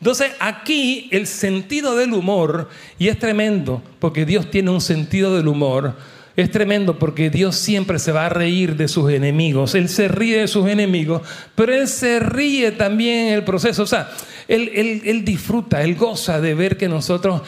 [0.00, 5.46] Entonces aquí el sentido del humor, y es tremendo, porque Dios tiene un sentido del
[5.46, 5.94] humor,
[6.36, 9.74] es tremendo porque Dios siempre se va a reír de sus enemigos.
[9.74, 11.20] Él se ríe de sus enemigos,
[11.54, 13.82] pero Él se ríe también en el proceso.
[13.82, 14.10] O sea,
[14.48, 17.42] Él, disfruta, Él goza de ver que nosotros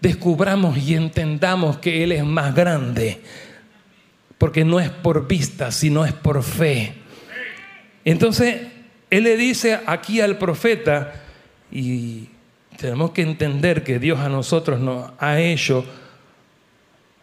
[0.00, 3.20] descubramos y entendamos que Él es más grande.
[4.42, 6.94] Porque no es por vista, sino es por fe.
[8.04, 8.60] Entonces,
[9.08, 11.12] Él le dice aquí al profeta,
[11.70, 12.28] y
[12.76, 15.84] tenemos que entender que Dios a nosotros nos ha hecho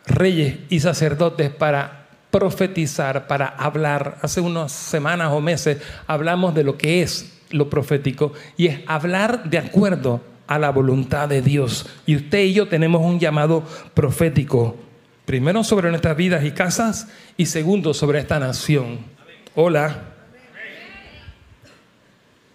[0.07, 4.19] reyes y sacerdotes para profetizar, para hablar.
[4.21, 9.49] Hace unas semanas o meses hablamos de lo que es lo profético y es hablar
[9.49, 11.85] de acuerdo a la voluntad de Dios.
[12.05, 14.77] Y usted y yo tenemos un llamado profético,
[15.29, 18.97] primero sobre nuestras vidas y casas y segundo sobre esta nación.
[19.53, 20.05] Hola.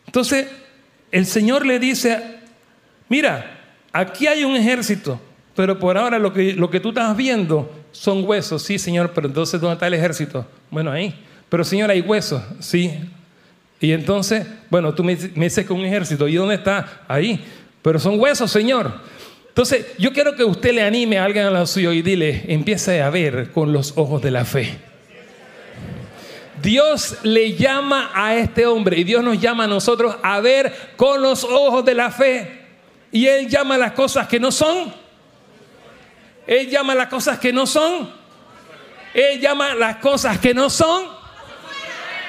[0.07, 0.49] Entonces,
[1.13, 2.21] el Señor le dice,
[3.09, 3.61] mira,
[3.93, 5.21] aquí hay un ejército,
[5.55, 8.65] pero por ahora lo que, lo que tú estás viendo son huesos.
[8.65, 10.45] Sí, Señor, pero entonces ¿dónde está el ejército?
[10.69, 11.15] Bueno, ahí.
[11.49, 12.43] Pero Señor, hay huesos.
[12.59, 12.93] Sí.
[13.79, 16.27] Y entonces, bueno, tú me, dices que un ejército.
[16.27, 17.03] ¿Y dónde está?
[17.07, 17.41] Ahí
[17.85, 18.95] pero son huesos, Señor.
[19.55, 23.01] Entonces, yo quiero que usted le anime a alguien a la suyo y dile, empiece
[23.01, 24.77] a ver con los ojos de la fe.
[26.61, 31.23] Dios le llama a este hombre y Dios nos llama a nosotros a ver con
[31.23, 32.63] los ojos de la fe.
[33.13, 34.93] Y Él llama las cosas que no son.
[36.49, 38.11] Él llama las cosas que no son.
[39.15, 41.05] Él llama las cosas que no son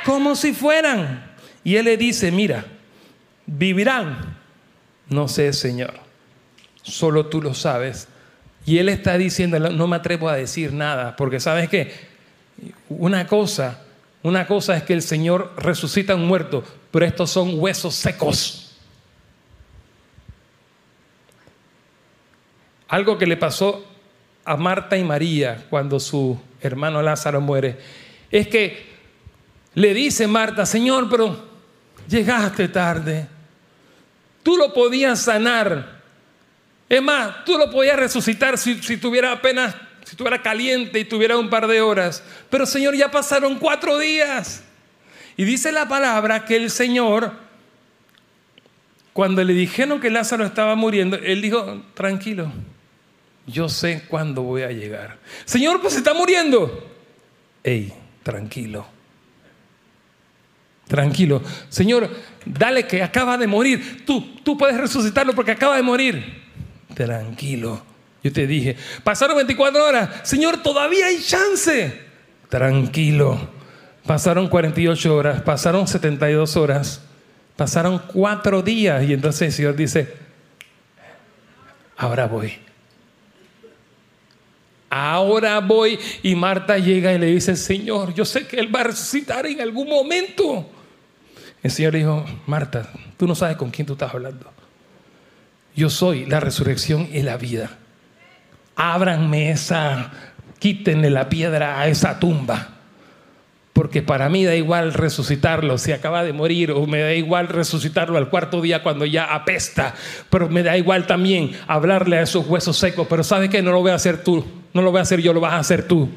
[0.06, 1.36] como si fueran.
[1.64, 2.66] Y Él le dice, mira,
[3.48, 4.36] vivirán
[5.10, 6.05] no sé, Señor.
[6.86, 8.08] Solo tú lo sabes.
[8.66, 11.94] Y él está diciendo, no me atrevo a decir nada, porque sabes que
[12.90, 13.82] una cosa,
[14.24, 18.76] una cosa es que el Señor resucita a un muerto, pero estos son huesos secos.
[22.88, 23.84] Algo que le pasó
[24.46, 27.78] a Marta y María cuando su hermano Lázaro muere,
[28.32, 28.96] es que
[29.74, 31.38] le dice Marta, Señor, pero
[32.08, 33.28] llegaste tarde.
[34.44, 35.95] Tú lo podías sanar.
[36.88, 41.50] Es más, tú lo podías resucitar si, tuviera apenas, si estuviera caliente y tuviera un
[41.50, 42.24] par de horas.
[42.50, 44.64] Pero Señor, ya pasaron cuatro días.
[45.38, 47.34] Y dice la palabra que el Señor,
[49.14, 52.52] cuando le dijeron que Lázaro estaba muriendo, él dijo, tranquilo,
[53.48, 55.18] yo sé cuándo voy a llegar.
[55.46, 56.92] Señor, pues está muriendo.
[57.64, 57.92] Ey,
[58.24, 58.88] tranquilo.
[60.88, 61.42] Tranquilo.
[61.70, 62.10] Señor,
[62.46, 64.06] dale que acaba de morir.
[64.06, 66.45] Tú, tú puedes resucitarlo porque acaba de morir.
[66.96, 67.82] Tranquilo.
[68.24, 70.10] Yo te dije, pasaron 24 horas.
[70.24, 72.02] Señor, todavía hay chance.
[72.50, 73.38] Tranquilo.
[74.06, 77.02] Pasaron 48 horas, pasaron 72 horas,
[77.56, 80.14] pasaron cuatro días y entonces el Señor dice,
[81.98, 82.54] ahora voy.
[84.90, 88.86] Ahora voy y Marta llega y le dice, Señor, yo sé que Él va a
[88.86, 90.70] resucitar en algún momento.
[91.62, 94.55] El Señor dijo, Marta, tú no sabes con quién tú estás hablando.
[95.76, 97.70] Yo soy la resurrección y la vida.
[98.76, 100.12] Ábranme esa,
[100.60, 102.70] quítenle la piedra a esa tumba.
[103.74, 108.18] Porque para mí da igual resucitarlo si acaba de morir o me da igual resucitarlo
[108.18, 109.94] al cuarto día cuando ya apesta.
[110.30, 113.06] Pero me da igual también hablarle a esos huesos secos.
[113.10, 113.62] Pero ¿sabes qué?
[113.62, 114.46] No lo voy a hacer tú.
[114.74, 116.10] No lo voy a hacer yo, lo vas a hacer tú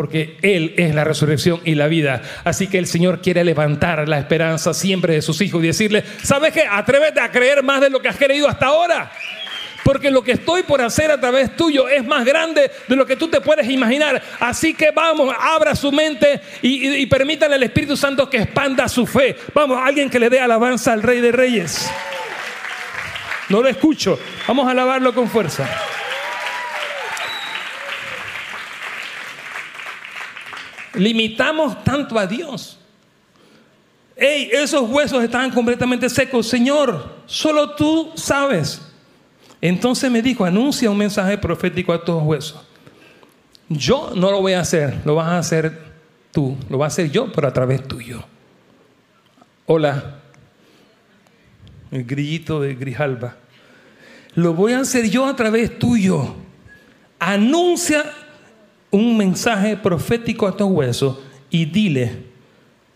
[0.00, 2.22] porque Él es la resurrección y la vida.
[2.42, 6.54] Así que el Señor quiere levantar la esperanza siempre de sus hijos y decirle, ¿sabes
[6.54, 6.62] qué?
[6.62, 9.12] Atrévete a creer más de lo que has creído hasta ahora.
[9.84, 13.14] Porque lo que estoy por hacer a través tuyo es más grande de lo que
[13.14, 14.22] tú te puedes imaginar.
[14.38, 19.36] Así que vamos, abra su mente y, y al Espíritu Santo que expanda su fe.
[19.52, 21.90] Vamos, alguien que le dé alabanza al Rey de Reyes.
[23.50, 24.18] No lo escucho.
[24.48, 25.68] Vamos a alabarlo con fuerza.
[31.00, 32.78] Limitamos tanto a Dios.
[34.16, 36.46] Hey, esos huesos estaban completamente secos.
[36.46, 38.82] Señor, solo tú sabes.
[39.62, 42.60] Entonces me dijo, anuncia un mensaje profético a estos huesos.
[43.68, 45.78] Yo no lo voy a hacer, lo vas a hacer
[46.32, 48.22] tú, lo vas a hacer yo, pero a través tuyo.
[49.66, 50.16] Hola,
[51.90, 53.36] el grillito de Grijalba.
[54.34, 56.34] Lo voy a hacer yo a través tuyo.
[57.18, 58.04] Anuncia
[58.90, 61.18] un mensaje profético a estos huesos
[61.48, 62.24] y dile,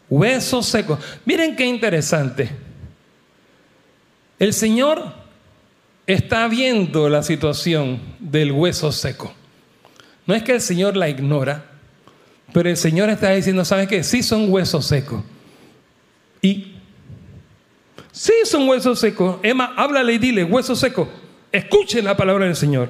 [0.08, 0.98] huesos secos.
[1.24, 2.50] Miren qué interesante.
[4.38, 5.12] El Señor
[6.06, 9.32] está viendo la situación del hueso seco.
[10.26, 11.64] No es que el Señor la ignora,
[12.52, 14.02] pero el Señor está diciendo, ¿sabes qué?
[14.02, 15.22] Sí son huesos secos.
[16.40, 16.74] Y
[18.12, 19.38] sí son huesos secos.
[19.42, 21.08] Emma, háblale y dile, huesos secos.
[21.52, 22.88] Escuchen la palabra del Señor.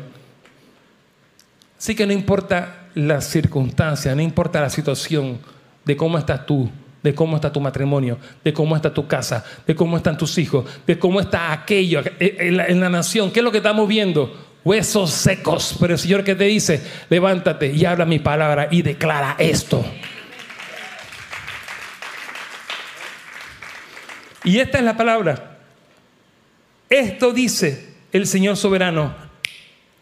[1.78, 5.38] Así que no importa la circunstancia, no importa la situación
[5.84, 6.70] de cómo estás tú,
[7.02, 10.64] de cómo está tu matrimonio, de cómo está tu casa, de cómo están tus hijos,
[10.86, 13.30] de cómo está aquello en la, en la nación.
[13.30, 14.34] ¿Qué es lo que estamos viendo?
[14.64, 15.76] Huesos secos.
[15.78, 19.84] Pero el Señor que te dice, levántate y habla mi palabra y declara esto.
[24.44, 25.58] Y esta es la palabra.
[26.88, 29.14] Esto dice el Señor soberano.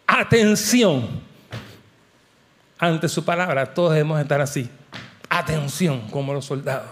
[0.06, 1.31] Atención.
[2.82, 4.68] Ante su palabra, todos debemos estar así.
[5.28, 6.90] Atención, como los soldados.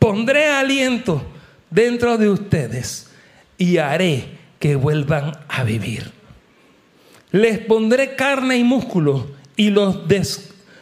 [0.00, 1.22] Pondré aliento
[1.70, 3.08] dentro de ustedes
[3.56, 6.10] y haré que vuelvan a vivir.
[7.30, 10.00] Les pondré carne y músculo y los,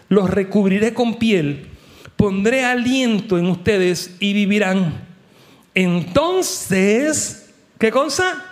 [0.09, 1.69] los recubriré con piel.
[2.17, 5.07] Pondré aliento en ustedes y vivirán.
[5.75, 8.43] Entonces, ¿qué cosa?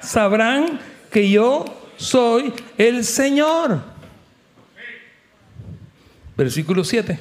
[0.00, 0.78] Sabrán
[1.10, 1.64] que yo
[1.96, 3.93] soy el Señor.
[6.36, 7.18] Versículo 7.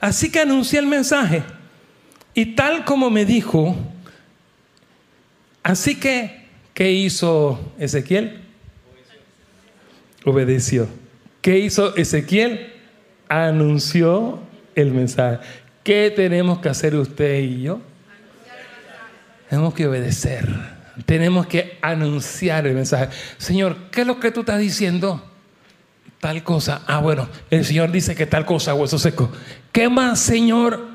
[0.00, 1.42] Así que anuncié el mensaje.
[2.34, 3.76] Y tal como me dijo,
[5.62, 8.40] así que, ¿qué hizo Ezequiel?
[10.24, 10.88] Obedeció.
[11.40, 12.72] ¿Qué hizo Ezequiel?
[13.28, 14.40] Anunció
[14.74, 15.38] el mensaje.
[15.82, 17.80] ¿Qué tenemos que hacer usted y yo?
[19.48, 20.46] Tenemos que obedecer.
[21.06, 23.08] Tenemos que anunciar el mensaje.
[23.38, 25.29] Señor, ¿qué es lo que tú estás diciendo?
[26.20, 26.82] Tal cosa.
[26.86, 29.30] Ah, bueno, el Señor dice que tal cosa, hueso seco.
[29.72, 30.88] ¿Qué más, Señor?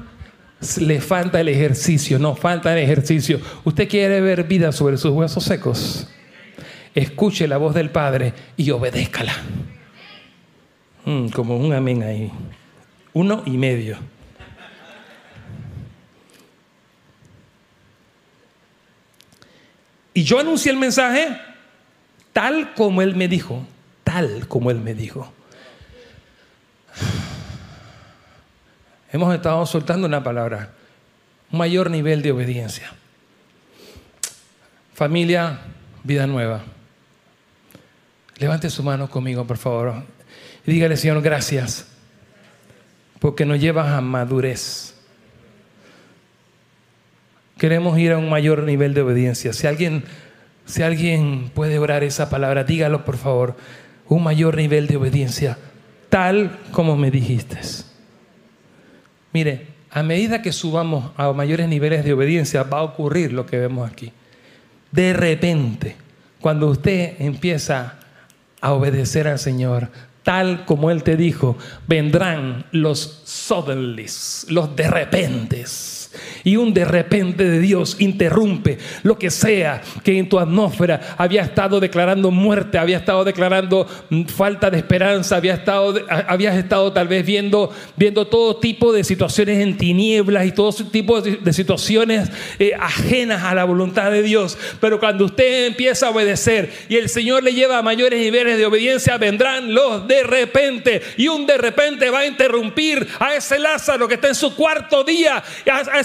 [0.80, 3.40] Le falta el ejercicio, no falta el ejercicio.
[3.64, 6.08] ¿Usted quiere ver vida sobre sus huesos secos?
[6.94, 9.34] Escuche la voz del Padre y obedézcala.
[11.06, 12.32] Mm, como un amén ahí.
[13.14, 13.98] Uno y medio.
[20.14, 21.38] Y yo anuncié el mensaje
[22.32, 23.66] tal como Él me dijo,
[24.48, 25.32] como Él me dijo.
[29.12, 30.72] Hemos estado soltando una palabra,
[31.52, 32.92] un mayor nivel de obediencia.
[34.94, 35.60] Familia,
[36.04, 36.64] vida nueva.
[38.38, 40.04] Levante su mano conmigo, por favor.
[40.66, 41.88] Y dígale, Señor, gracias,
[43.20, 44.96] porque nos llevas a madurez.
[47.58, 49.54] Queremos ir a un mayor nivel de obediencia.
[49.54, 50.04] Si alguien,
[50.66, 53.56] si alguien puede orar esa palabra, dígalo, por favor.
[54.08, 55.58] Un mayor nivel de obediencia,
[56.10, 57.60] tal como me dijiste.
[59.34, 63.58] Mire, a medida que subamos a mayores niveles de obediencia, va a ocurrir lo que
[63.58, 64.12] vemos aquí.
[64.92, 65.96] De repente,
[66.42, 68.00] cuando usted empieza
[68.62, 69.90] a obedecer al Señor,
[70.24, 76.05] tal como Él te dijo, vendrán los suddenlies, los de repentes
[76.44, 81.42] y un de repente de Dios interrumpe lo que sea que en tu atmósfera había
[81.42, 85.96] estado declarando muerte, había estado declarando mm, falta de esperanza, había estado,
[86.28, 91.22] habías estado tal vez viendo, viendo todo tipo de situaciones en tinieblas y todo tipo
[91.22, 94.58] de situaciones eh, ajenas a la voluntad de Dios.
[94.80, 98.66] Pero cuando usted empieza a obedecer y el Señor le lleva a mayores niveles de
[98.66, 104.08] obediencia, vendrán los de repente y un de repente va a interrumpir a ese Lázaro
[104.08, 105.44] que está en su cuarto día,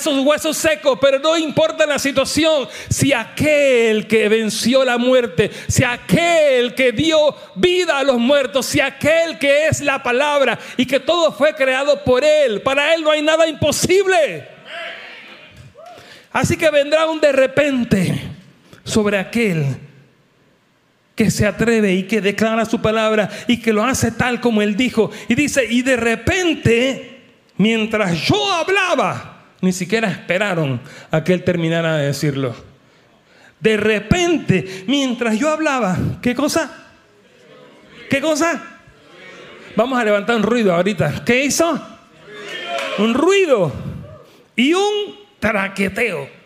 [0.00, 5.84] esos huesos secos, pero no importa la situación, si aquel que venció la muerte, si
[5.84, 11.00] aquel que dio vida a los muertos, si aquel que es la palabra y que
[11.00, 14.48] todo fue creado por él, para él no hay nada imposible.
[16.32, 18.20] Así que vendrá un de repente
[18.84, 19.76] sobre aquel
[21.14, 24.76] que se atreve y que declara su palabra y que lo hace tal como él
[24.76, 25.10] dijo.
[25.28, 27.20] Y dice, y de repente,
[27.58, 29.29] mientras yo hablaba,
[29.60, 30.80] ni siquiera esperaron
[31.10, 32.54] a que él terminara de decirlo.
[33.60, 36.88] De repente, mientras yo hablaba, ¿qué cosa?
[38.08, 38.62] ¿Qué cosa?
[39.76, 41.24] Vamos a levantar un ruido ahorita.
[41.24, 41.80] ¿Qué hizo?
[42.98, 43.72] Un ruido
[44.56, 46.40] y un traqueteo.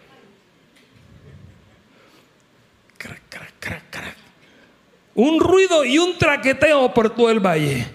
[5.15, 7.87] un ruido y un traqueteo por todo el valle.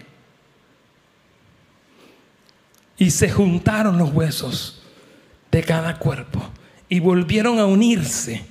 [2.97, 4.78] Y se juntaron los huesos
[5.51, 6.41] de cada cuerpo
[6.87, 8.43] y volvieron a unirse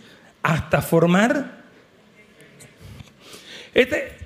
[0.42, 1.58] hasta formar.
[3.74, 4.16] Este,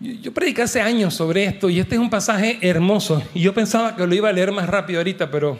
[0.00, 3.22] yo prediqué hace años sobre esto y este es un pasaje hermoso.
[3.34, 5.58] Y yo pensaba que lo iba a leer más rápido ahorita, pero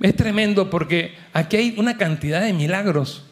[0.00, 3.24] es tremendo porque aquí hay una cantidad de milagros.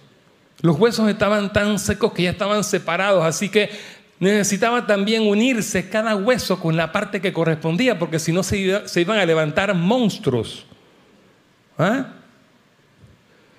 [0.61, 3.71] Los huesos estaban tan secos que ya estaban separados, así que
[4.19, 8.59] necesitaba también unirse cada hueso con la parte que correspondía, porque si no se,
[8.97, 10.65] iban a levantar monstruos.
[11.79, 12.13] ¿Ah?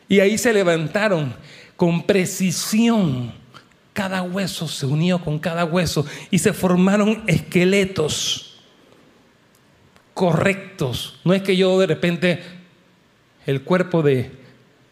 [0.08, 1.34] Y ahí se levantaron
[1.76, 3.34] con precisión.
[3.93, 8.62] Cada hueso se unió con cada hueso y se formaron esqueletos
[10.14, 11.20] correctos.
[11.24, 12.43] No es que yo de repente
[13.45, 14.32] el cuerpo de,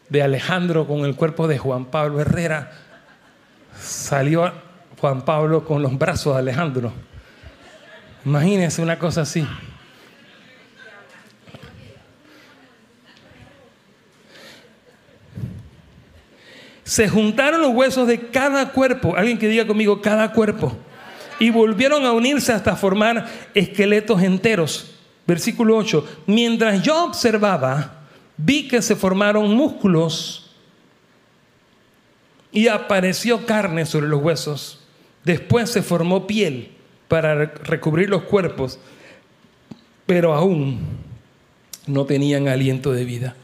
[0.09, 2.71] de Alejandro con el cuerpo de Juan Pablo Herrera
[3.79, 4.51] salió
[5.01, 6.93] Juan Pablo con los brazos de Alejandro.
[8.23, 9.47] Imagínense una cosa así.
[16.83, 20.77] Se juntaron los huesos de cada cuerpo, alguien que diga conmigo, cada cuerpo,
[21.39, 24.99] y volvieron a unirse hasta formar esqueletos enteros.
[25.25, 28.03] Versículo 8, mientras yo observaba,
[28.37, 30.51] vi que se formaron músculos
[32.51, 34.80] y apareció carne sobre los huesos.
[35.23, 36.71] Después se formó piel
[37.07, 38.79] para recubrir los cuerpos,
[40.05, 40.79] pero aún
[41.85, 43.35] no tenían aliento de vida.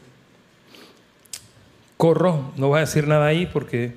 [1.96, 3.92] Corro, no voy a decir nada ahí porque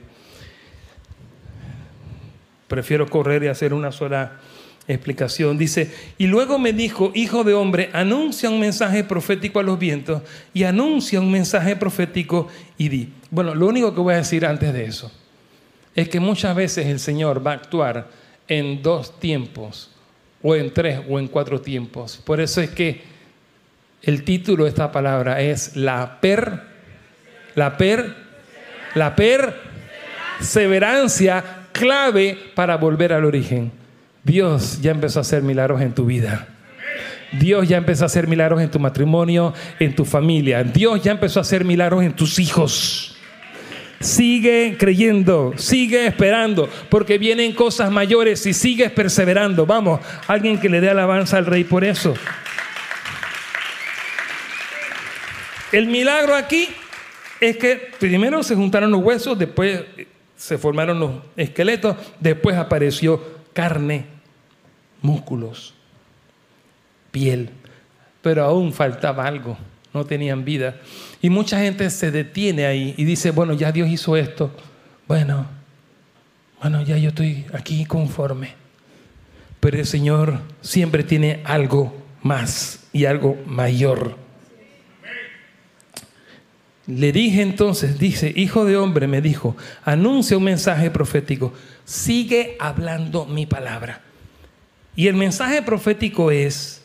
[2.67, 4.39] prefiero correr y hacer una sola
[4.87, 5.57] explicación.
[5.57, 10.21] Dice, y luego me dijo, hijo de hombre, anuncia un mensaje profético a los vientos
[10.53, 13.13] y anuncia un mensaje profético y di.
[13.29, 15.11] Bueno, lo único que voy a decir antes de eso
[15.95, 18.07] es que muchas veces el Señor va a actuar
[18.47, 19.91] en dos tiempos,
[20.41, 22.19] o en tres, o en cuatro tiempos.
[22.25, 23.01] Por eso es que
[24.01, 26.63] el título de esta palabra es la per,
[27.55, 28.15] la per,
[28.95, 33.71] la perseverancia clave para volver al origen.
[34.23, 36.47] Dios ya empezó a hacer milagros en tu vida.
[37.31, 40.63] Dios ya empezó a hacer milagros en tu matrimonio, en tu familia.
[40.63, 43.10] Dios ya empezó a hacer milagros en tus hijos.
[44.01, 49.65] Sigue creyendo, sigue esperando, porque vienen cosas mayores y sigues perseverando.
[49.65, 52.13] Vamos, alguien que le dé alabanza al rey por eso.
[55.71, 56.67] El milagro aquí
[57.39, 59.83] es que primero se juntaron los huesos, después
[60.35, 64.05] se formaron los esqueletos, después apareció carne,
[65.01, 65.73] músculos,
[67.11, 67.51] piel,
[68.21, 69.57] pero aún faltaba algo
[69.93, 70.75] no tenían vida.
[71.21, 74.51] Y mucha gente se detiene ahí y dice, bueno, ya Dios hizo esto.
[75.07, 75.45] Bueno,
[76.59, 78.53] bueno, ya yo estoy aquí conforme.
[79.59, 84.17] Pero el Señor siempre tiene algo más y algo mayor.
[86.87, 91.53] Le dije entonces, dice, hijo de hombre, me dijo, anuncia un mensaje profético,
[91.85, 94.01] sigue hablando mi palabra.
[94.95, 96.80] Y el mensaje profético es,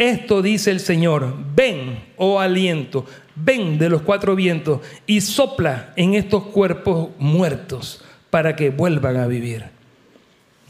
[0.00, 3.04] esto dice el Señor, ven, oh aliento,
[3.36, 9.26] ven de los cuatro vientos y sopla en estos cuerpos muertos para que vuelvan a
[9.26, 9.66] vivir.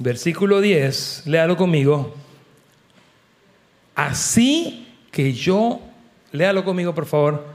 [0.01, 2.13] Versículo 10, léalo conmigo.
[3.95, 5.81] Así que yo,
[6.33, 7.47] léalo conmigo por favor,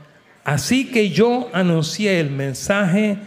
[0.45, 3.17] así que yo anuncié el mensaje.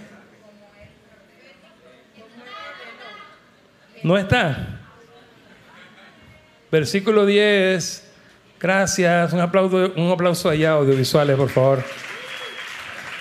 [4.03, 4.81] ¿No está?
[6.71, 8.08] Versículo 10
[8.61, 9.33] Gracias.
[9.33, 11.85] Un aplauso, un aplauso allá, audiovisuales, por favor.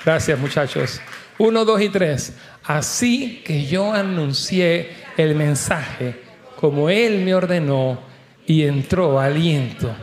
[0.03, 1.01] Gracias, muchachos.
[1.37, 2.33] Uno, dos y tres.
[2.63, 6.27] Así que yo anuncié el mensaje
[6.59, 7.99] como Él me ordenó
[8.45, 9.95] y entró aliento.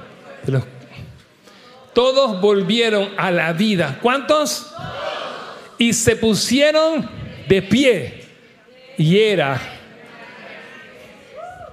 [1.92, 3.98] Todos volvieron a la vida.
[4.00, 4.72] ¿Cuántos?
[5.78, 7.08] Y se pusieron
[7.48, 8.24] de pie.
[8.96, 9.60] Y era.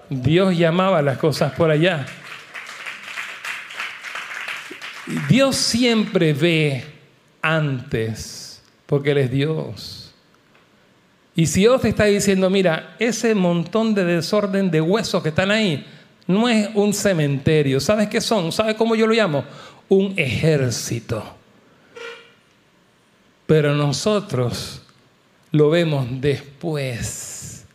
[0.10, 2.06] Dios llamaba las cosas por allá.
[5.30, 6.84] Dios siempre ve
[7.42, 10.14] antes, porque Él es Dios.
[11.36, 15.52] Y si Dios te está diciendo, mira, ese montón de desorden de huesos que están
[15.52, 15.86] ahí,
[16.28, 17.80] no es un cementerio.
[17.80, 18.52] ¿Sabes qué son?
[18.52, 19.44] ¿Sabes cómo yo lo llamo?
[19.90, 21.24] Un ejército.
[23.46, 24.82] Pero nosotros
[25.52, 27.66] lo vemos después.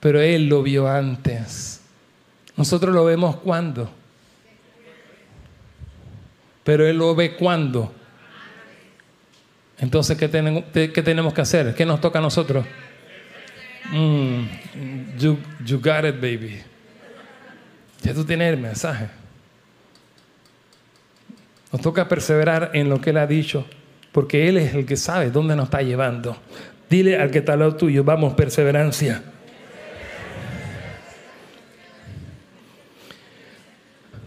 [0.00, 1.80] Pero Él lo vio antes.
[2.56, 3.90] Nosotros lo vemos cuando
[6.70, 7.92] pero Él lo ve cuando.
[9.80, 11.74] Entonces, ¿qué, tenemos, qué tenemos que hacer?
[11.74, 12.64] ¿Qué nos toca a nosotros?
[13.90, 14.44] Mm,
[15.18, 16.62] you, you got it, baby.
[18.02, 19.08] Ya tú tienes el mensaje.
[21.72, 23.66] Nos toca perseverar en lo que Él ha dicho,
[24.12, 26.36] porque Él es el que sabe dónde nos está llevando.
[26.88, 29.24] Dile al que está al lado tuyo, vamos, perseverancia.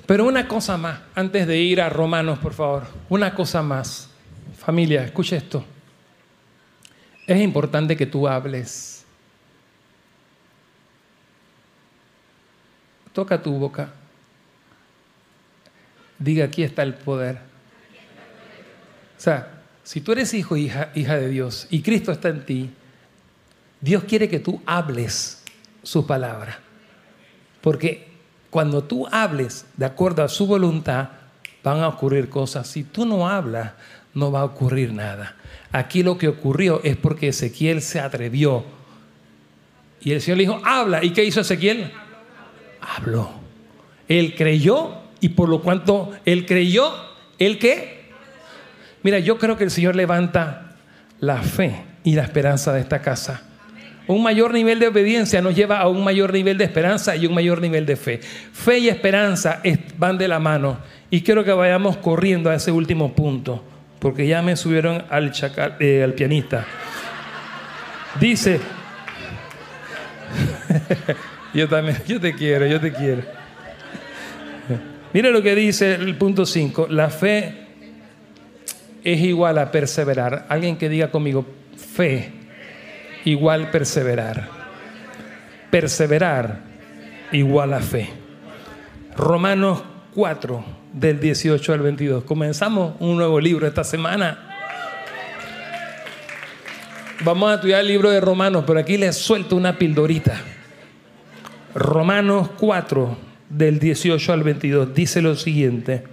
[0.05, 4.09] Pero una cosa más, antes de ir a Romanos, por favor, una cosa más.
[4.57, 5.63] Familia, escucha esto.
[7.25, 9.05] Es importante que tú hables.
[13.13, 13.93] Toca tu boca.
[16.19, 17.37] Diga, aquí está el poder.
[19.17, 22.69] O sea, si tú eres hijo hija, hija de Dios y Cristo está en ti,
[23.79, 25.43] Dios quiere que tú hables
[25.81, 26.59] su palabra.
[27.61, 28.12] Porque
[28.53, 31.09] cuando tú hables de acuerdo a su voluntad,
[31.63, 32.67] van a ocurrir cosas.
[32.67, 33.71] Si tú no hablas,
[34.13, 35.35] no va a ocurrir nada.
[35.71, 38.63] Aquí lo que ocurrió es porque Ezequiel se atrevió.
[40.01, 41.03] Y el Señor le dijo, habla.
[41.03, 41.91] ¿Y qué hizo Ezequiel?
[42.79, 43.31] Habló.
[44.07, 46.93] Él creyó y por lo cuanto él creyó,
[47.39, 48.11] ¿él qué?
[49.01, 50.75] Mira, yo creo que el Señor levanta
[51.19, 53.41] la fe y la esperanza de esta casa.
[54.05, 57.33] Un mayor nivel de obediencia nos lleva a un mayor nivel de esperanza y un
[57.33, 58.19] mayor nivel de fe.
[58.19, 59.61] Fe y esperanza
[59.97, 60.79] van de la mano.
[61.09, 63.63] Y quiero que vayamos corriendo a ese último punto,
[63.99, 65.31] porque ya me subieron al,
[65.79, 66.65] eh, al pianista.
[68.19, 68.59] Dice,
[71.53, 73.23] yo también, yo te quiero, yo te quiero.
[75.13, 77.53] Mira lo que dice el punto 5, la fe
[79.03, 80.45] es igual a perseverar.
[80.49, 81.45] Alguien que diga conmigo,
[81.77, 82.42] fe
[83.26, 84.49] igual perseverar.
[85.69, 86.61] Perseverar
[87.32, 88.09] igual a fe.
[89.15, 90.63] Romanos 4,
[90.93, 92.24] del 18 al 22.
[92.24, 94.49] Comenzamos un nuevo libro esta semana.
[97.24, 100.39] Vamos a estudiar el libro de Romanos, pero aquí les suelto una pildorita.
[101.74, 103.17] Romanos 4,
[103.49, 106.03] del 18 al 22, dice lo siguiente.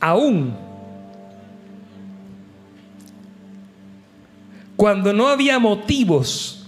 [0.00, 0.67] Aún
[4.78, 6.64] cuando no había motivos.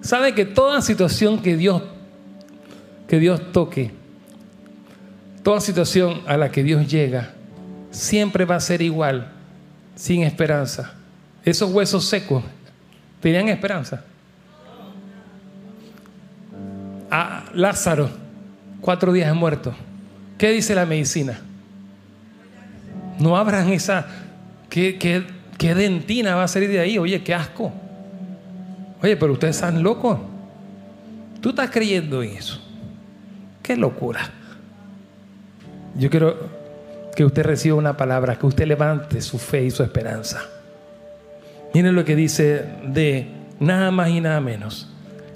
[0.00, 1.82] Sabe que toda situación que Dios
[3.06, 3.92] que Dios toque,
[5.44, 7.30] toda situación a la que Dios llega,
[7.92, 9.30] siempre va a ser igual,
[9.94, 10.94] sin esperanza.
[11.44, 12.42] Esos huesos secos
[13.20, 14.02] tenían esperanza.
[17.08, 18.10] A Lázaro,
[18.80, 19.72] cuatro días muerto.
[20.38, 21.38] ¿Qué dice la medicina?
[23.20, 24.08] No abran esa.
[24.68, 26.98] que ¿Qué dentina va a salir de ahí?
[26.98, 27.72] Oye, qué asco.
[29.02, 30.18] Oye, pero ustedes están locos.
[31.40, 32.60] Tú estás creyendo en eso.
[33.62, 34.30] Qué locura.
[35.96, 36.36] Yo quiero
[37.14, 40.42] que usted reciba una palabra, que usted levante su fe y su esperanza.
[41.72, 43.28] Miren lo que dice de
[43.60, 44.90] nada más y nada menos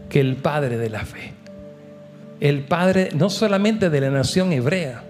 [0.09, 1.33] que el Padre de la fe.
[2.41, 5.03] El Padre no solamente de la nación hebrea,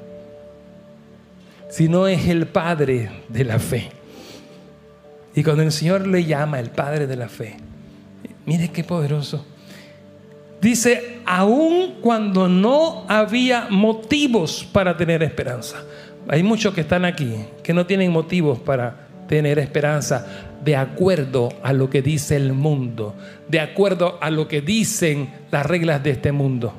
[1.70, 3.90] sino es el Padre de la fe.
[5.34, 7.56] Y cuando el Señor le llama el Padre de la fe,
[8.46, 9.44] mire qué poderoso.
[10.60, 15.84] Dice, aun cuando no había motivos para tener esperanza.
[16.28, 20.26] Hay muchos que están aquí que no tienen motivos para tener esperanza
[20.64, 23.14] de acuerdo a lo que dice el mundo,
[23.48, 26.72] de acuerdo a lo que dicen las reglas de este mundo.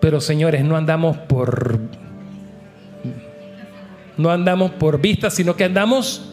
[0.00, 1.80] Pero señores, no andamos por
[4.16, 6.31] no andamos por vista, sino que andamos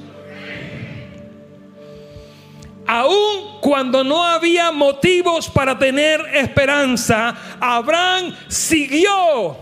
[2.92, 9.58] aun cuando no había motivos para tener esperanza, Abraham siguió.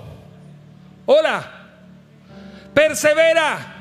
[1.06, 1.52] Hola,
[2.74, 3.74] persevera.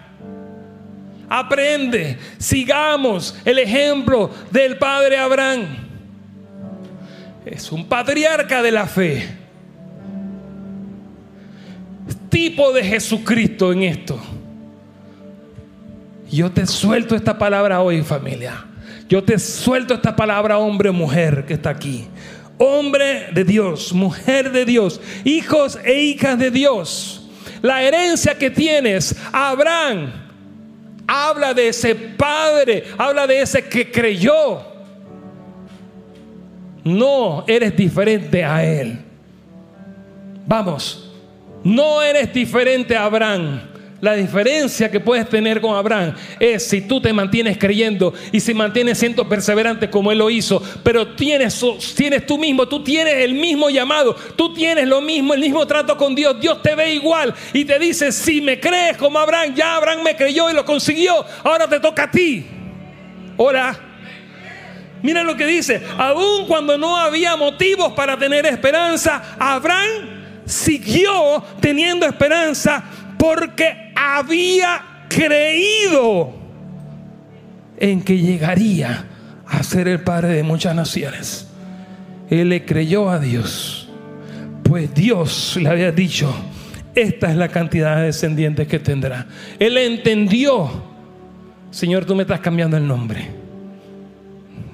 [1.28, 5.76] Aprende, sigamos el ejemplo del padre Abraham.
[7.44, 9.28] Es un patriarca de la fe.
[12.28, 14.20] Tipo de Jesucristo en esto.
[16.32, 18.65] Yo te suelto esta palabra hoy, familia.
[19.08, 22.06] Yo te suelto esta palabra, hombre o mujer que está aquí.
[22.58, 27.28] Hombre de Dios, mujer de Dios, hijos e hijas de Dios.
[27.62, 30.12] La herencia que tienes, Abraham,
[31.06, 34.62] habla de ese padre, habla de ese que creyó.
[36.82, 38.98] No eres diferente a él.
[40.46, 41.12] Vamos,
[41.62, 43.60] no eres diferente a Abraham.
[44.00, 48.52] La diferencia que puedes tener con Abraham es si tú te mantienes creyendo y si
[48.52, 53.32] mantienes siendo perseverante como él lo hizo, pero tienes, tienes tú mismo, tú tienes el
[53.32, 57.34] mismo llamado, tú tienes lo mismo, el mismo trato con Dios, Dios te ve igual
[57.54, 61.24] y te dice, si me crees como Abraham, ya Abraham me creyó y lo consiguió,
[61.42, 62.44] ahora te toca a ti.
[63.38, 63.80] Hola.
[65.02, 70.16] Mira lo que dice, aun cuando no había motivos para tener esperanza, Abraham
[70.46, 72.84] siguió teniendo esperanza
[73.18, 76.34] porque había creído
[77.78, 79.06] en que llegaría
[79.46, 81.48] a ser el padre de muchas naciones.
[82.28, 83.88] Él le creyó a Dios,
[84.62, 86.34] pues Dios le había dicho,
[86.94, 89.26] esta es la cantidad de descendientes que tendrá.
[89.58, 90.68] Él entendió,
[91.70, 93.46] Señor, tú me estás cambiando el nombre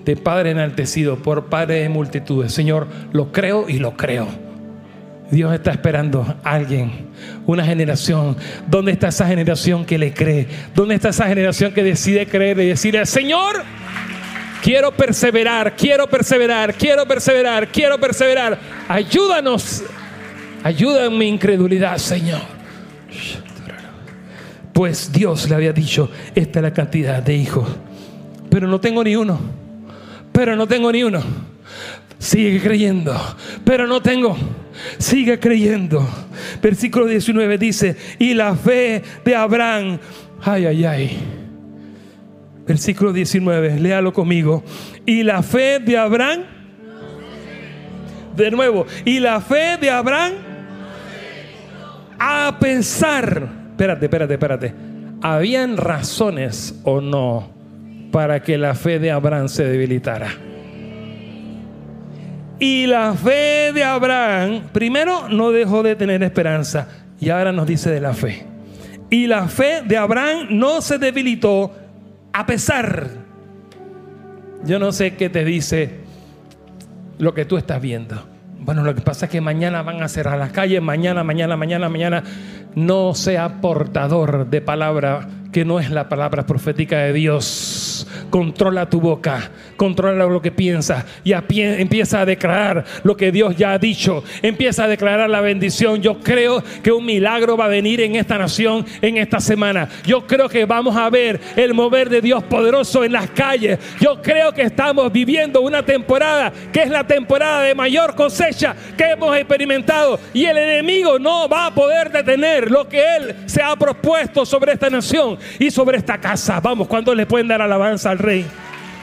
[0.05, 2.53] de Padre enaltecido por Padre de multitudes.
[2.53, 4.29] Señor, lo creo y lo creo.
[5.33, 7.07] Dios está esperando a alguien,
[7.47, 8.37] una generación.
[8.69, 10.47] ¿Dónde está esa generación que le cree?
[10.75, 13.65] ¿Dónde está esa generación que decide creer y decirle, Señor,
[14.63, 18.59] quiero perseverar, quiero perseverar, quiero perseverar, quiero perseverar.
[18.87, 19.83] Ayúdanos,
[20.63, 22.43] ayuda en mi incredulidad, Señor.
[24.75, 27.67] Pues Dios le había dicho, esta es la cantidad de hijos,
[28.51, 29.41] pero no tengo ni uno,
[30.31, 31.23] pero no tengo ni uno.
[32.19, 33.19] Sigue creyendo,
[33.65, 34.37] pero no tengo
[34.99, 36.07] sigue creyendo.
[36.63, 39.99] Versículo 19 dice, y la fe de Abraham,
[40.43, 41.19] ay, ay, ay.
[42.67, 44.63] Versículo 19, léalo conmigo.
[45.05, 46.41] Y la fe de Abraham,
[48.37, 50.33] de nuevo, y la fe de Abraham,
[52.19, 54.75] a pesar, espérate, espérate, espérate,
[55.21, 57.51] ¿habían razones o no
[58.13, 60.52] para que la fe de Abraham se debilitara?
[62.63, 66.87] Y la fe de Abraham, primero no dejó de tener esperanza
[67.19, 68.47] y ahora nos dice de la fe.
[69.11, 71.75] Y la fe de Abraham no se debilitó
[72.33, 73.09] a pesar.
[74.65, 76.03] Yo no sé qué te dice
[77.19, 78.23] lo que tú estás viendo.
[78.61, 81.89] Bueno, lo que pasa es que mañana van a cerrar las calles, mañana, mañana, mañana,
[81.89, 82.23] mañana.
[82.77, 87.92] No sea portador de palabra que no es la palabra profética de Dios.
[88.31, 93.73] Controla tu boca, controla lo que piensas y empieza a declarar lo que Dios ya
[93.73, 94.23] ha dicho.
[94.43, 96.01] Empieza a declarar la bendición.
[96.03, 99.89] Yo creo que un milagro va a venir en esta nación en esta semana.
[100.05, 103.79] Yo creo que vamos a ver el mover de Dios poderoso en las calles.
[104.01, 109.05] Yo creo que estamos viviendo una temporada que es la temporada de mayor cosecha que
[109.05, 113.75] hemos experimentado y el enemigo no va a poder detener lo que él se ha
[113.77, 116.61] propuesto sobre esta nación y sobre esta casa.
[116.61, 118.47] Vamos, ¿cuántos le pueden dar alabanza al rey?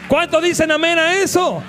[0.08, 1.62] ¿Cuántos dicen amén a eso?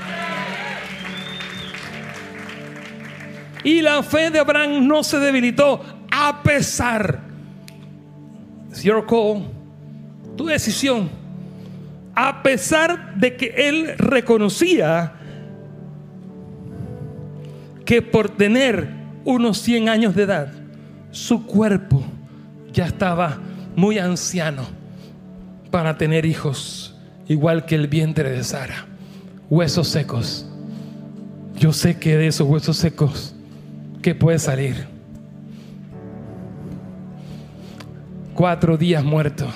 [3.62, 7.20] Y la fe de Abraham no se debilitó a pesar.
[8.82, 9.50] Your call,
[10.36, 11.10] tu decisión.
[12.14, 15.12] A pesar de que él reconocía
[17.84, 18.88] que por tener
[19.24, 20.52] unos 100 años de edad,
[21.10, 22.02] su cuerpo
[22.72, 23.38] ya estaba
[23.76, 24.64] muy anciano
[25.70, 26.89] para tener hijos,
[27.30, 28.86] igual que el vientre de Sara.
[29.48, 30.46] Huesos secos.
[31.56, 33.36] Yo sé que de esos huesos secos,
[34.02, 34.88] ¿qué puede salir?
[38.34, 39.46] Cuatro días muerto,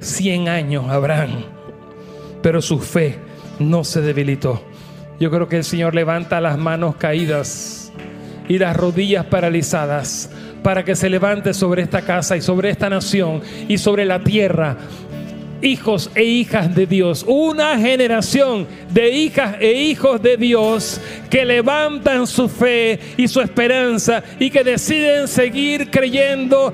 [0.00, 1.44] cien años Abraham,
[2.42, 3.18] pero su fe
[3.60, 4.60] no se debilitó.
[5.20, 7.92] Yo creo que el Señor levanta las manos caídas
[8.48, 10.28] y las rodillas paralizadas
[10.64, 14.78] para que se levante sobre esta casa y sobre esta nación y sobre la tierra
[15.62, 21.00] hijos e hijas de Dios, una generación de hijas e hijos de Dios
[21.30, 26.72] que levantan su fe y su esperanza y que deciden seguir creyendo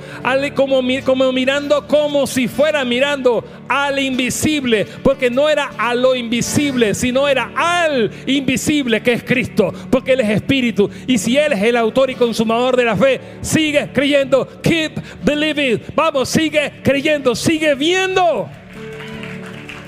[0.54, 6.94] como, como mirando como si fuera mirando al invisible, porque no era a lo invisible,
[6.94, 10.90] sino era al invisible que es Cristo, porque Él es espíritu.
[11.06, 15.80] Y si Él es el autor y consumador de la fe, sigue creyendo, keep believing,
[15.94, 18.48] vamos, sigue creyendo, sigue viendo.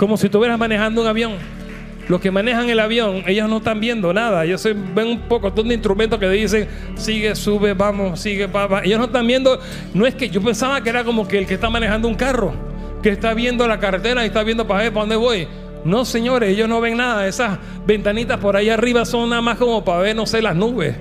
[0.03, 1.35] Como si estuvieras manejando un avión.
[2.09, 4.45] Los que manejan el avión, ellos no están viendo nada.
[4.45, 9.05] Ellos ven un poco de instrumentos que dicen, sigue, sube, vamos, sigue, va, Ellos no
[9.05, 9.61] están viendo,
[9.95, 12.53] no es que yo pensaba que era como que el que está manejando un carro,
[13.01, 15.47] que está viendo la carretera y está viendo para ver para dónde voy.
[15.85, 17.29] No, señores, ellos no ven nada.
[17.29, 20.97] Esas ventanitas por ahí arriba son nada más como para ver, no sé, las nubes.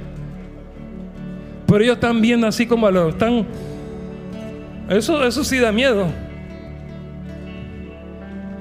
[1.66, 3.47] Pero ellos están viendo así como lo están.
[4.89, 6.06] Eso, eso sí da miedo.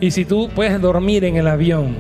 [0.01, 1.95] Y si tú puedes dormir en el avión,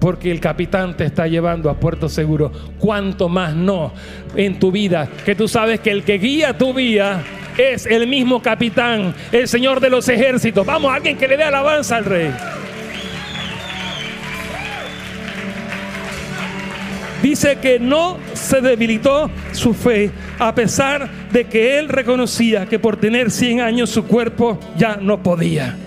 [0.00, 3.92] porque el capitán te está llevando a puerto seguro, cuánto más no
[4.34, 7.22] en tu vida, que tú sabes que el que guía tu vida
[7.56, 10.66] es el mismo capitán, el Señor de los ejércitos.
[10.66, 12.32] Vamos, alguien que le dé alabanza al rey.
[17.22, 22.96] Dice que no se debilitó su fe a pesar de que él reconocía que por
[22.98, 25.78] tener 100 años su cuerpo ya no podía.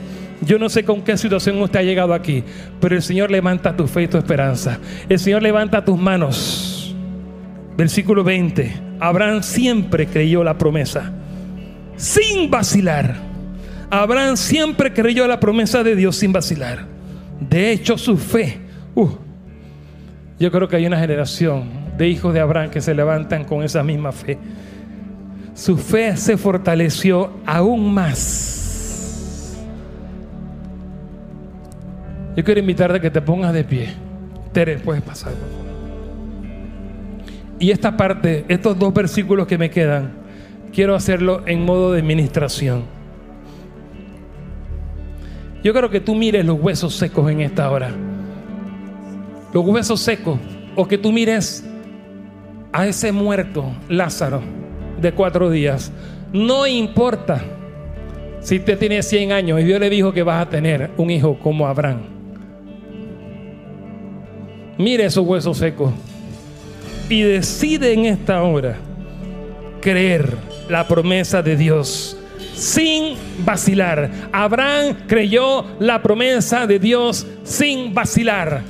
[0.47, 2.41] Yo no sé con qué situación usted ha llegado aquí,
[2.79, 4.79] pero el Señor levanta tu fe y tu esperanza.
[5.09, 6.95] El Señor levanta tus manos.
[7.75, 8.73] Versículo 20.
[9.01, 11.11] Abraham siempre creyó la promesa,
[11.97, 13.15] sin vacilar.
[13.89, 16.85] Abraham siempre creyó la promesa de Dios sin vacilar.
[17.41, 18.57] De hecho, su fe.
[18.95, 19.09] Uh,
[20.39, 23.83] yo creo que hay una generación de hijos de Abraham que se levantan con esa
[23.83, 24.37] misma fe.
[25.53, 28.56] Su fe se fortaleció aún más.
[32.37, 33.89] Yo quiero invitarte a que te pongas de pie.
[34.53, 35.33] Tere, puedes pasar.
[37.59, 40.13] Y esta parte, estos dos versículos que me quedan,
[40.71, 42.83] quiero hacerlo en modo de administración.
[45.61, 47.91] Yo quiero que tú mires los huesos secos en esta hora
[49.53, 50.39] los huesos secos,
[50.75, 51.65] o que tú mires
[52.71, 54.41] a ese muerto Lázaro
[55.01, 55.91] de cuatro días.
[56.33, 57.41] No importa
[58.39, 61.39] si usted tiene 100 años y Dios le dijo que vas a tener un hijo
[61.39, 62.16] como Abraham.
[64.77, 65.91] Mire esos huesos secos
[67.09, 68.77] y decide en esta hora
[69.81, 70.35] creer
[70.69, 72.17] la promesa de Dios
[72.53, 73.15] sin
[73.45, 74.09] vacilar.
[74.31, 78.61] Abraham creyó la promesa de Dios sin vacilar.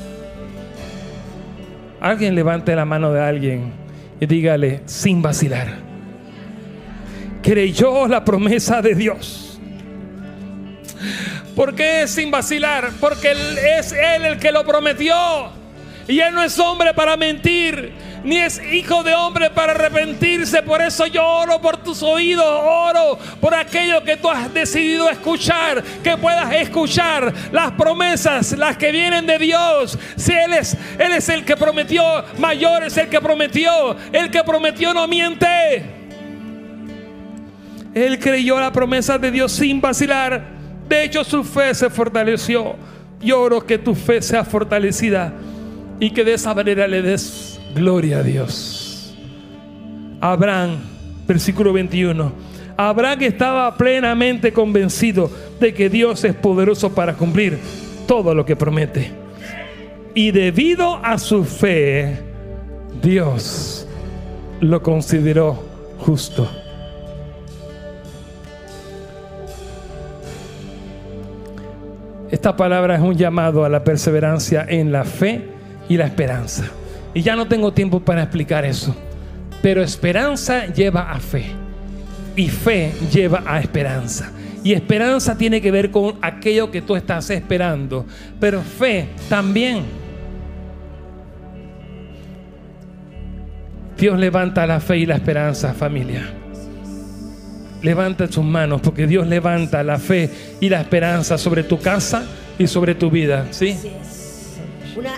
[2.00, 3.74] Alguien levante la mano de alguien
[4.20, 5.80] y dígale sin vacilar.
[7.42, 9.60] Creyó la promesa de Dios.
[11.56, 12.92] ¿Por qué sin vacilar?
[13.00, 13.32] Porque
[13.80, 15.57] es Él el que lo prometió.
[16.08, 17.94] Y Él no es hombre para mentir
[18.28, 20.62] ni es hijo de hombre para arrepentirse.
[20.62, 25.82] Por eso yo oro por tus oídos, oro por aquello que tú has decidido escuchar,
[26.04, 29.98] que puedas escuchar las promesas, las que vienen de Dios.
[30.18, 32.04] Si Él es, Él es el que prometió,
[32.38, 35.86] mayor es el que prometió, el que prometió no miente.
[37.94, 40.44] Él creyó la promesa de Dios sin vacilar.
[40.88, 42.76] De hecho, su fe se fortaleció.
[43.22, 45.34] Yo oro que tu fe sea fortalecida
[46.00, 49.14] y que de esa manera le des Gloria a Dios.
[50.20, 50.78] Abraham,
[51.28, 52.32] versículo 21.
[52.76, 55.30] Abraham estaba plenamente convencido
[55.60, 57.60] de que Dios es poderoso para cumplir
[58.08, 59.12] todo lo que promete.
[60.14, 62.20] Y debido a su fe,
[63.02, 63.88] Dios
[64.60, 65.64] lo consideró
[66.00, 66.50] justo.
[72.32, 75.57] Esta palabra es un llamado a la perseverancia en la fe
[75.90, 76.66] y la esperanza.
[77.14, 78.96] Y ya no tengo tiempo para explicar eso.
[79.62, 81.46] Pero esperanza lleva a fe.
[82.36, 84.32] Y fe lleva a esperanza.
[84.64, 88.06] Y esperanza tiene que ver con aquello que tú estás esperando.
[88.40, 89.84] Pero fe también.
[93.98, 96.30] Dios levanta la fe y la esperanza, familia.
[97.82, 100.30] Levanta tus manos porque Dios levanta la fe
[100.60, 102.24] y la esperanza sobre tu casa
[102.60, 103.48] y sobre tu vida.
[103.52, 103.76] ¿sí?
[104.96, 105.14] Una,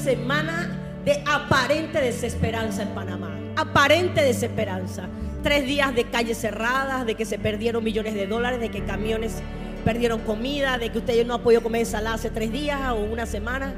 [0.00, 3.38] semana de aparente desesperanza en Panamá.
[3.56, 5.08] Aparente desesperanza.
[5.42, 9.36] Tres días de calles cerradas, de que se perdieron millones de dólares, de que camiones
[9.84, 13.24] perdieron comida, de que usted no ha podido comer ensalada hace tres días o una
[13.24, 13.74] semana,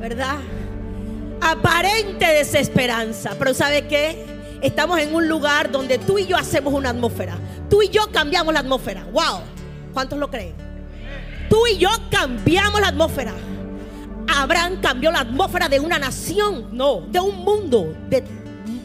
[0.00, 0.36] ¿verdad?
[1.40, 3.36] Aparente desesperanza.
[3.38, 4.24] Pero ¿sabe qué?
[4.60, 7.36] Estamos en un lugar donde tú y yo hacemos una atmósfera.
[7.68, 9.04] Tú y yo cambiamos la atmósfera.
[9.12, 9.40] ¡Wow!
[9.92, 10.54] ¿Cuántos lo creen?
[11.48, 13.34] Tú y yo cambiamos la atmósfera.
[14.34, 18.24] Abraham cambió la atmósfera de una nación, no, de un mundo, de,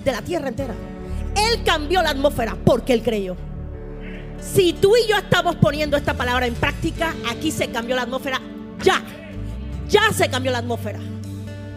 [0.05, 0.73] la tierra entera.
[1.35, 3.35] Él cambió la atmósfera porque él creyó.
[4.41, 8.41] Si tú y yo estamos poniendo esta palabra en práctica, aquí se cambió la atmósfera
[8.83, 9.01] ya.
[9.89, 10.99] Ya se cambió la atmósfera.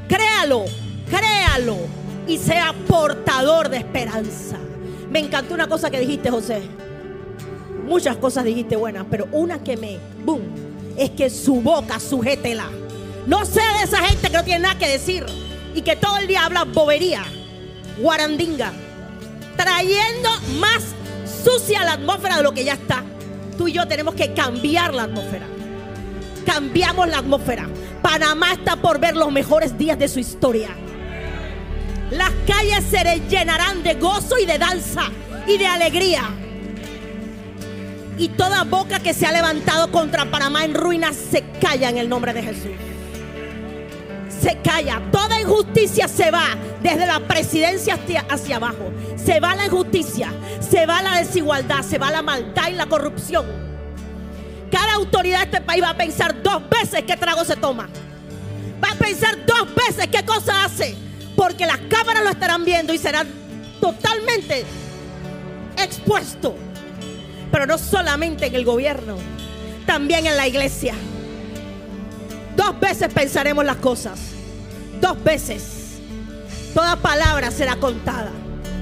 [0.08, 0.64] Créalo,
[1.08, 1.76] créalo
[2.26, 4.56] y sea portador de esperanza.
[5.10, 6.62] Me encantó una cosa que dijiste, José.
[7.86, 10.42] Muchas cosas dijiste buenas, pero una que me, boom,
[10.96, 12.68] es que su boca sujétela
[13.30, 15.24] no sea de esa gente que no tiene nada que decir
[15.72, 17.22] y que todo el día habla bobería,
[17.98, 18.72] guarandinga,
[19.56, 20.28] trayendo
[20.58, 20.82] más
[21.44, 23.04] sucia la atmósfera de lo que ya está.
[23.56, 25.46] Tú y yo tenemos que cambiar la atmósfera.
[26.44, 27.68] Cambiamos la atmósfera.
[28.02, 30.70] Panamá está por ver los mejores días de su historia.
[32.10, 35.02] Las calles se llenarán de gozo y de danza
[35.46, 36.24] y de alegría.
[38.18, 42.08] Y toda boca que se ha levantado contra Panamá en ruinas se calla en el
[42.08, 42.89] nombre de Jesús
[44.41, 45.03] se calla.
[45.12, 48.91] Toda injusticia se va desde la presidencia hacia, hacia abajo.
[49.16, 53.47] Se va la injusticia, se va la desigualdad, se va la maldad y la corrupción.
[54.70, 57.88] Cada autoridad de este país va a pensar dos veces qué trago se toma.
[58.82, 60.97] Va a pensar dos veces qué cosa hace.
[61.36, 63.28] Porque las cámaras lo estarán viendo y serán
[63.80, 64.64] totalmente
[65.76, 66.55] expuesto.
[67.51, 69.16] Pero no solamente en el gobierno,
[69.86, 70.95] también en la iglesia.
[72.57, 74.18] Dos veces pensaremos las cosas.
[75.01, 75.80] Dos veces.
[76.74, 78.30] Toda palabra será contada.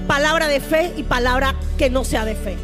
[0.06, 2.56] Palabra de fe y palabra que no sea de fe.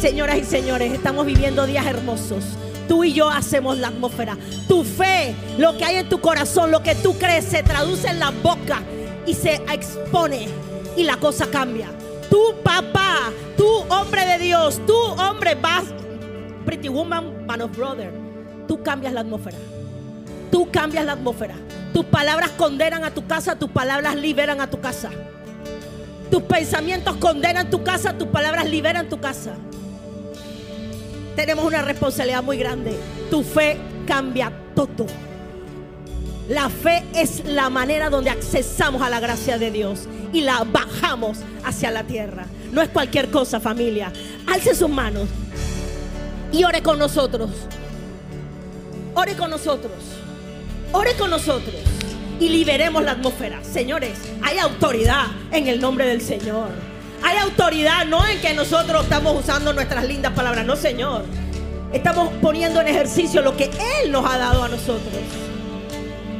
[0.00, 2.44] Señoras y señores, estamos viviendo días hermosos.
[2.88, 4.36] Tú y yo hacemos la atmósfera.
[4.68, 8.20] Tu fe, lo que hay en tu corazón, lo que tú crees, se traduce en
[8.20, 8.82] la boca
[9.26, 10.48] y se expone
[10.96, 11.88] y la cosa cambia.
[12.30, 15.84] Tú, papá, tú, hombre de Dios, tú, hombre, vas,
[16.64, 18.12] pretty woman, man of brother,
[18.66, 19.56] tú cambias la atmósfera.
[20.56, 21.54] Tú cambias la atmósfera.
[21.92, 25.10] Tus palabras condenan a tu casa, tus palabras liberan a tu casa.
[26.30, 29.52] Tus pensamientos condenan tu casa, tus palabras liberan tu casa.
[31.36, 32.98] Tenemos una responsabilidad muy grande.
[33.30, 33.76] Tu fe
[34.06, 35.04] cambia todo.
[36.48, 41.36] La fe es la manera donde accesamos a la gracia de Dios y la bajamos
[41.66, 42.46] hacia la tierra.
[42.72, 44.10] No es cualquier cosa, familia.
[44.46, 45.28] Alce sus manos
[46.50, 47.50] y ore con nosotros.
[49.14, 50.15] Ore con nosotros.
[50.96, 51.74] Ore con nosotros
[52.40, 53.62] y liberemos la atmósfera.
[53.62, 56.70] Señores, hay autoridad en el nombre del Señor.
[57.22, 61.26] Hay autoridad no en que nosotros estamos usando nuestras lindas palabras, no, Señor.
[61.92, 63.64] Estamos poniendo en ejercicio lo que
[64.02, 65.12] Él nos ha dado a nosotros.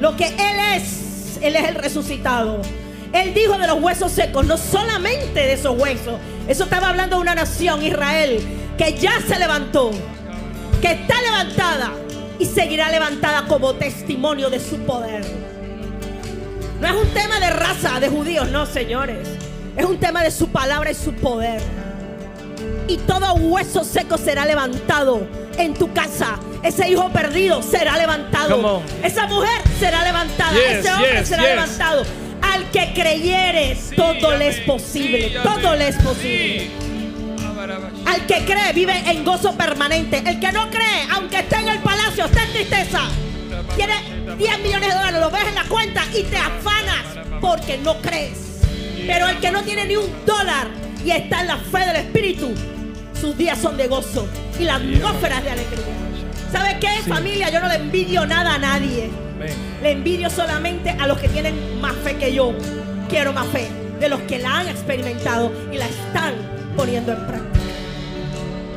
[0.01, 1.39] Lo que Él es.
[1.43, 2.63] Él es el resucitado.
[3.13, 6.15] Él dijo de los huesos secos, no solamente de esos huesos.
[6.49, 8.41] Eso estaba hablando de una nación, Israel,
[8.79, 9.91] que ya se levantó,
[10.81, 11.93] que está levantada
[12.39, 15.25] y seguirá levantada como testimonio de su poder.
[16.81, 19.29] No es un tema de raza, de judíos, no, señores.
[19.77, 21.61] Es un tema de su palabra y su poder.
[22.89, 25.27] Y todo hueso seco será levantado
[25.59, 26.39] en tu casa.
[26.63, 28.83] Ese hijo perdido será levantado.
[29.03, 30.57] Esa mujer será levantada.
[30.59, 32.05] Ese hombre será levantado.
[32.43, 35.35] Al que creyere, todo le es posible.
[35.43, 36.86] Todo le es posible.
[38.07, 40.23] Al que cree, vive en gozo permanente.
[40.25, 43.01] El que no cree, aunque esté en el palacio, está en tristeza.
[43.77, 43.95] Tiene
[44.39, 47.05] 10 millones de dólares, lo ves en la cuenta y te afanas
[47.41, 48.61] porque no crees.
[49.07, 50.69] Pero el que no tiene ni un dólar
[51.05, 52.55] y está en la fe del Espíritu,
[53.21, 54.27] sus días son de gozo
[54.59, 55.85] y la atmósfera es de alegría.
[56.53, 57.51] ¿Sabe qué, familia?
[57.51, 59.11] Yo no le envidio nada a nadie.
[59.83, 62.55] Le envidio solamente a los que tienen más fe que yo.
[63.09, 63.69] Quiero más fe
[64.01, 66.35] de los que la han experimentado y la están
[66.77, 67.76] poniendo en práctica.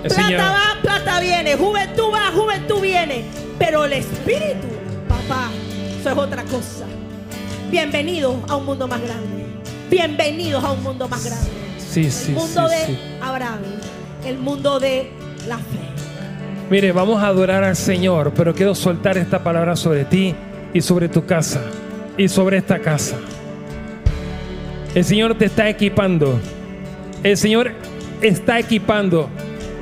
[0.04, 1.56] Plata va, plata viene.
[1.56, 3.26] Juventud va, juventud viene.
[3.58, 4.68] Pero el espíritu,
[5.08, 5.50] papá,
[6.00, 6.86] eso es otra cosa.
[7.70, 9.45] Bienvenidos a un mundo más grande.
[9.89, 11.50] Bienvenidos a un mundo más grande.
[11.78, 13.60] Sí, sí, el mundo de Abraham.
[14.26, 15.12] El mundo de
[15.47, 15.64] la fe.
[16.70, 20.34] Mire, vamos a adorar al Señor, pero quiero soltar esta palabra sobre ti
[20.74, 21.62] y sobre tu casa
[22.18, 23.18] y sobre esta casa.
[24.95, 26.39] El Señor te está equipando.
[27.22, 27.74] El Señor
[28.22, 29.30] está equipando.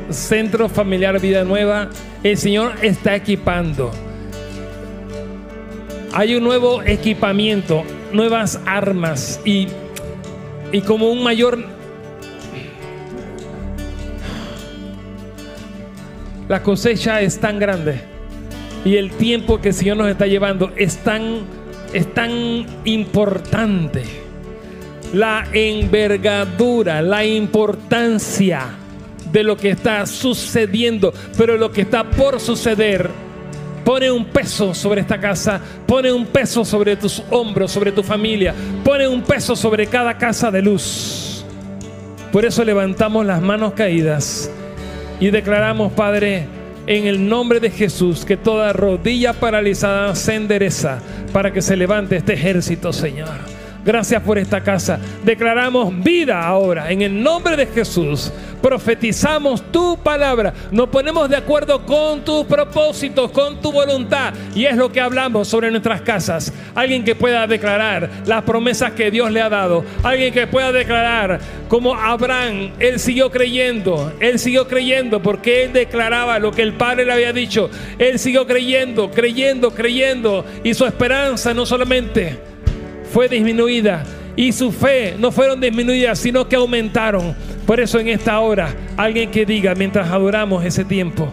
[0.09, 1.89] Centro Familiar Vida Nueva.
[2.23, 3.91] El Señor está equipando.
[6.13, 9.67] Hay un nuevo equipamiento, nuevas armas y,
[10.71, 11.77] y como un mayor...
[16.47, 17.99] La cosecha es tan grande
[18.85, 21.41] y el tiempo que el Señor nos está llevando es tan,
[21.91, 24.03] es tan importante.
[25.13, 28.69] La envergadura, la importancia
[29.32, 33.09] de lo que está sucediendo, pero lo que está por suceder
[33.84, 38.53] pone un peso sobre esta casa, pone un peso sobre tus hombros, sobre tu familia,
[38.84, 41.45] pone un peso sobre cada casa de luz.
[42.32, 44.51] Por eso levantamos las manos caídas
[45.19, 46.47] y declaramos, Padre,
[46.86, 50.99] en el nombre de Jesús, que toda rodilla paralizada se endereza
[51.32, 53.56] para que se levante este ejército, Señor.
[53.88, 54.99] Gracias por esta casa.
[55.23, 58.33] Declaramos vida ahora en el nombre de Jesús.
[58.61, 60.53] Profetizamos tu palabra.
[60.71, 64.33] Nos ponemos de acuerdo con tus propósitos, con tu voluntad.
[64.53, 66.51] Y es lo que hablamos sobre nuestras casas.
[66.75, 69.85] Alguien que pueda declarar las promesas que Dios le ha dado.
[70.03, 72.71] Alguien que pueda declarar como Abraham.
[72.79, 74.11] Él siguió creyendo.
[74.19, 77.69] Él siguió creyendo porque él declaraba lo que el Padre le había dicho.
[77.97, 80.43] Él siguió creyendo, creyendo, creyendo.
[80.65, 82.56] Y su esperanza no solamente
[83.07, 84.03] fue disminuida
[84.35, 87.35] y su fe no fueron disminuidas, sino que aumentaron.
[87.65, 91.31] Por eso en esta hora, alguien que diga mientras adoramos ese tiempo,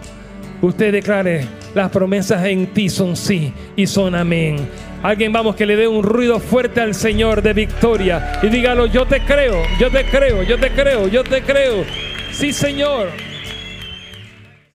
[0.61, 1.45] usted declare,
[1.75, 4.67] las promesas en ti son sí y son amén.
[5.03, 9.05] Alguien vamos que le dé un ruido fuerte al Señor de victoria y dígalo, yo
[9.05, 11.85] te creo, yo te creo, yo te creo, yo te creo.
[12.31, 13.09] Sí, Señor.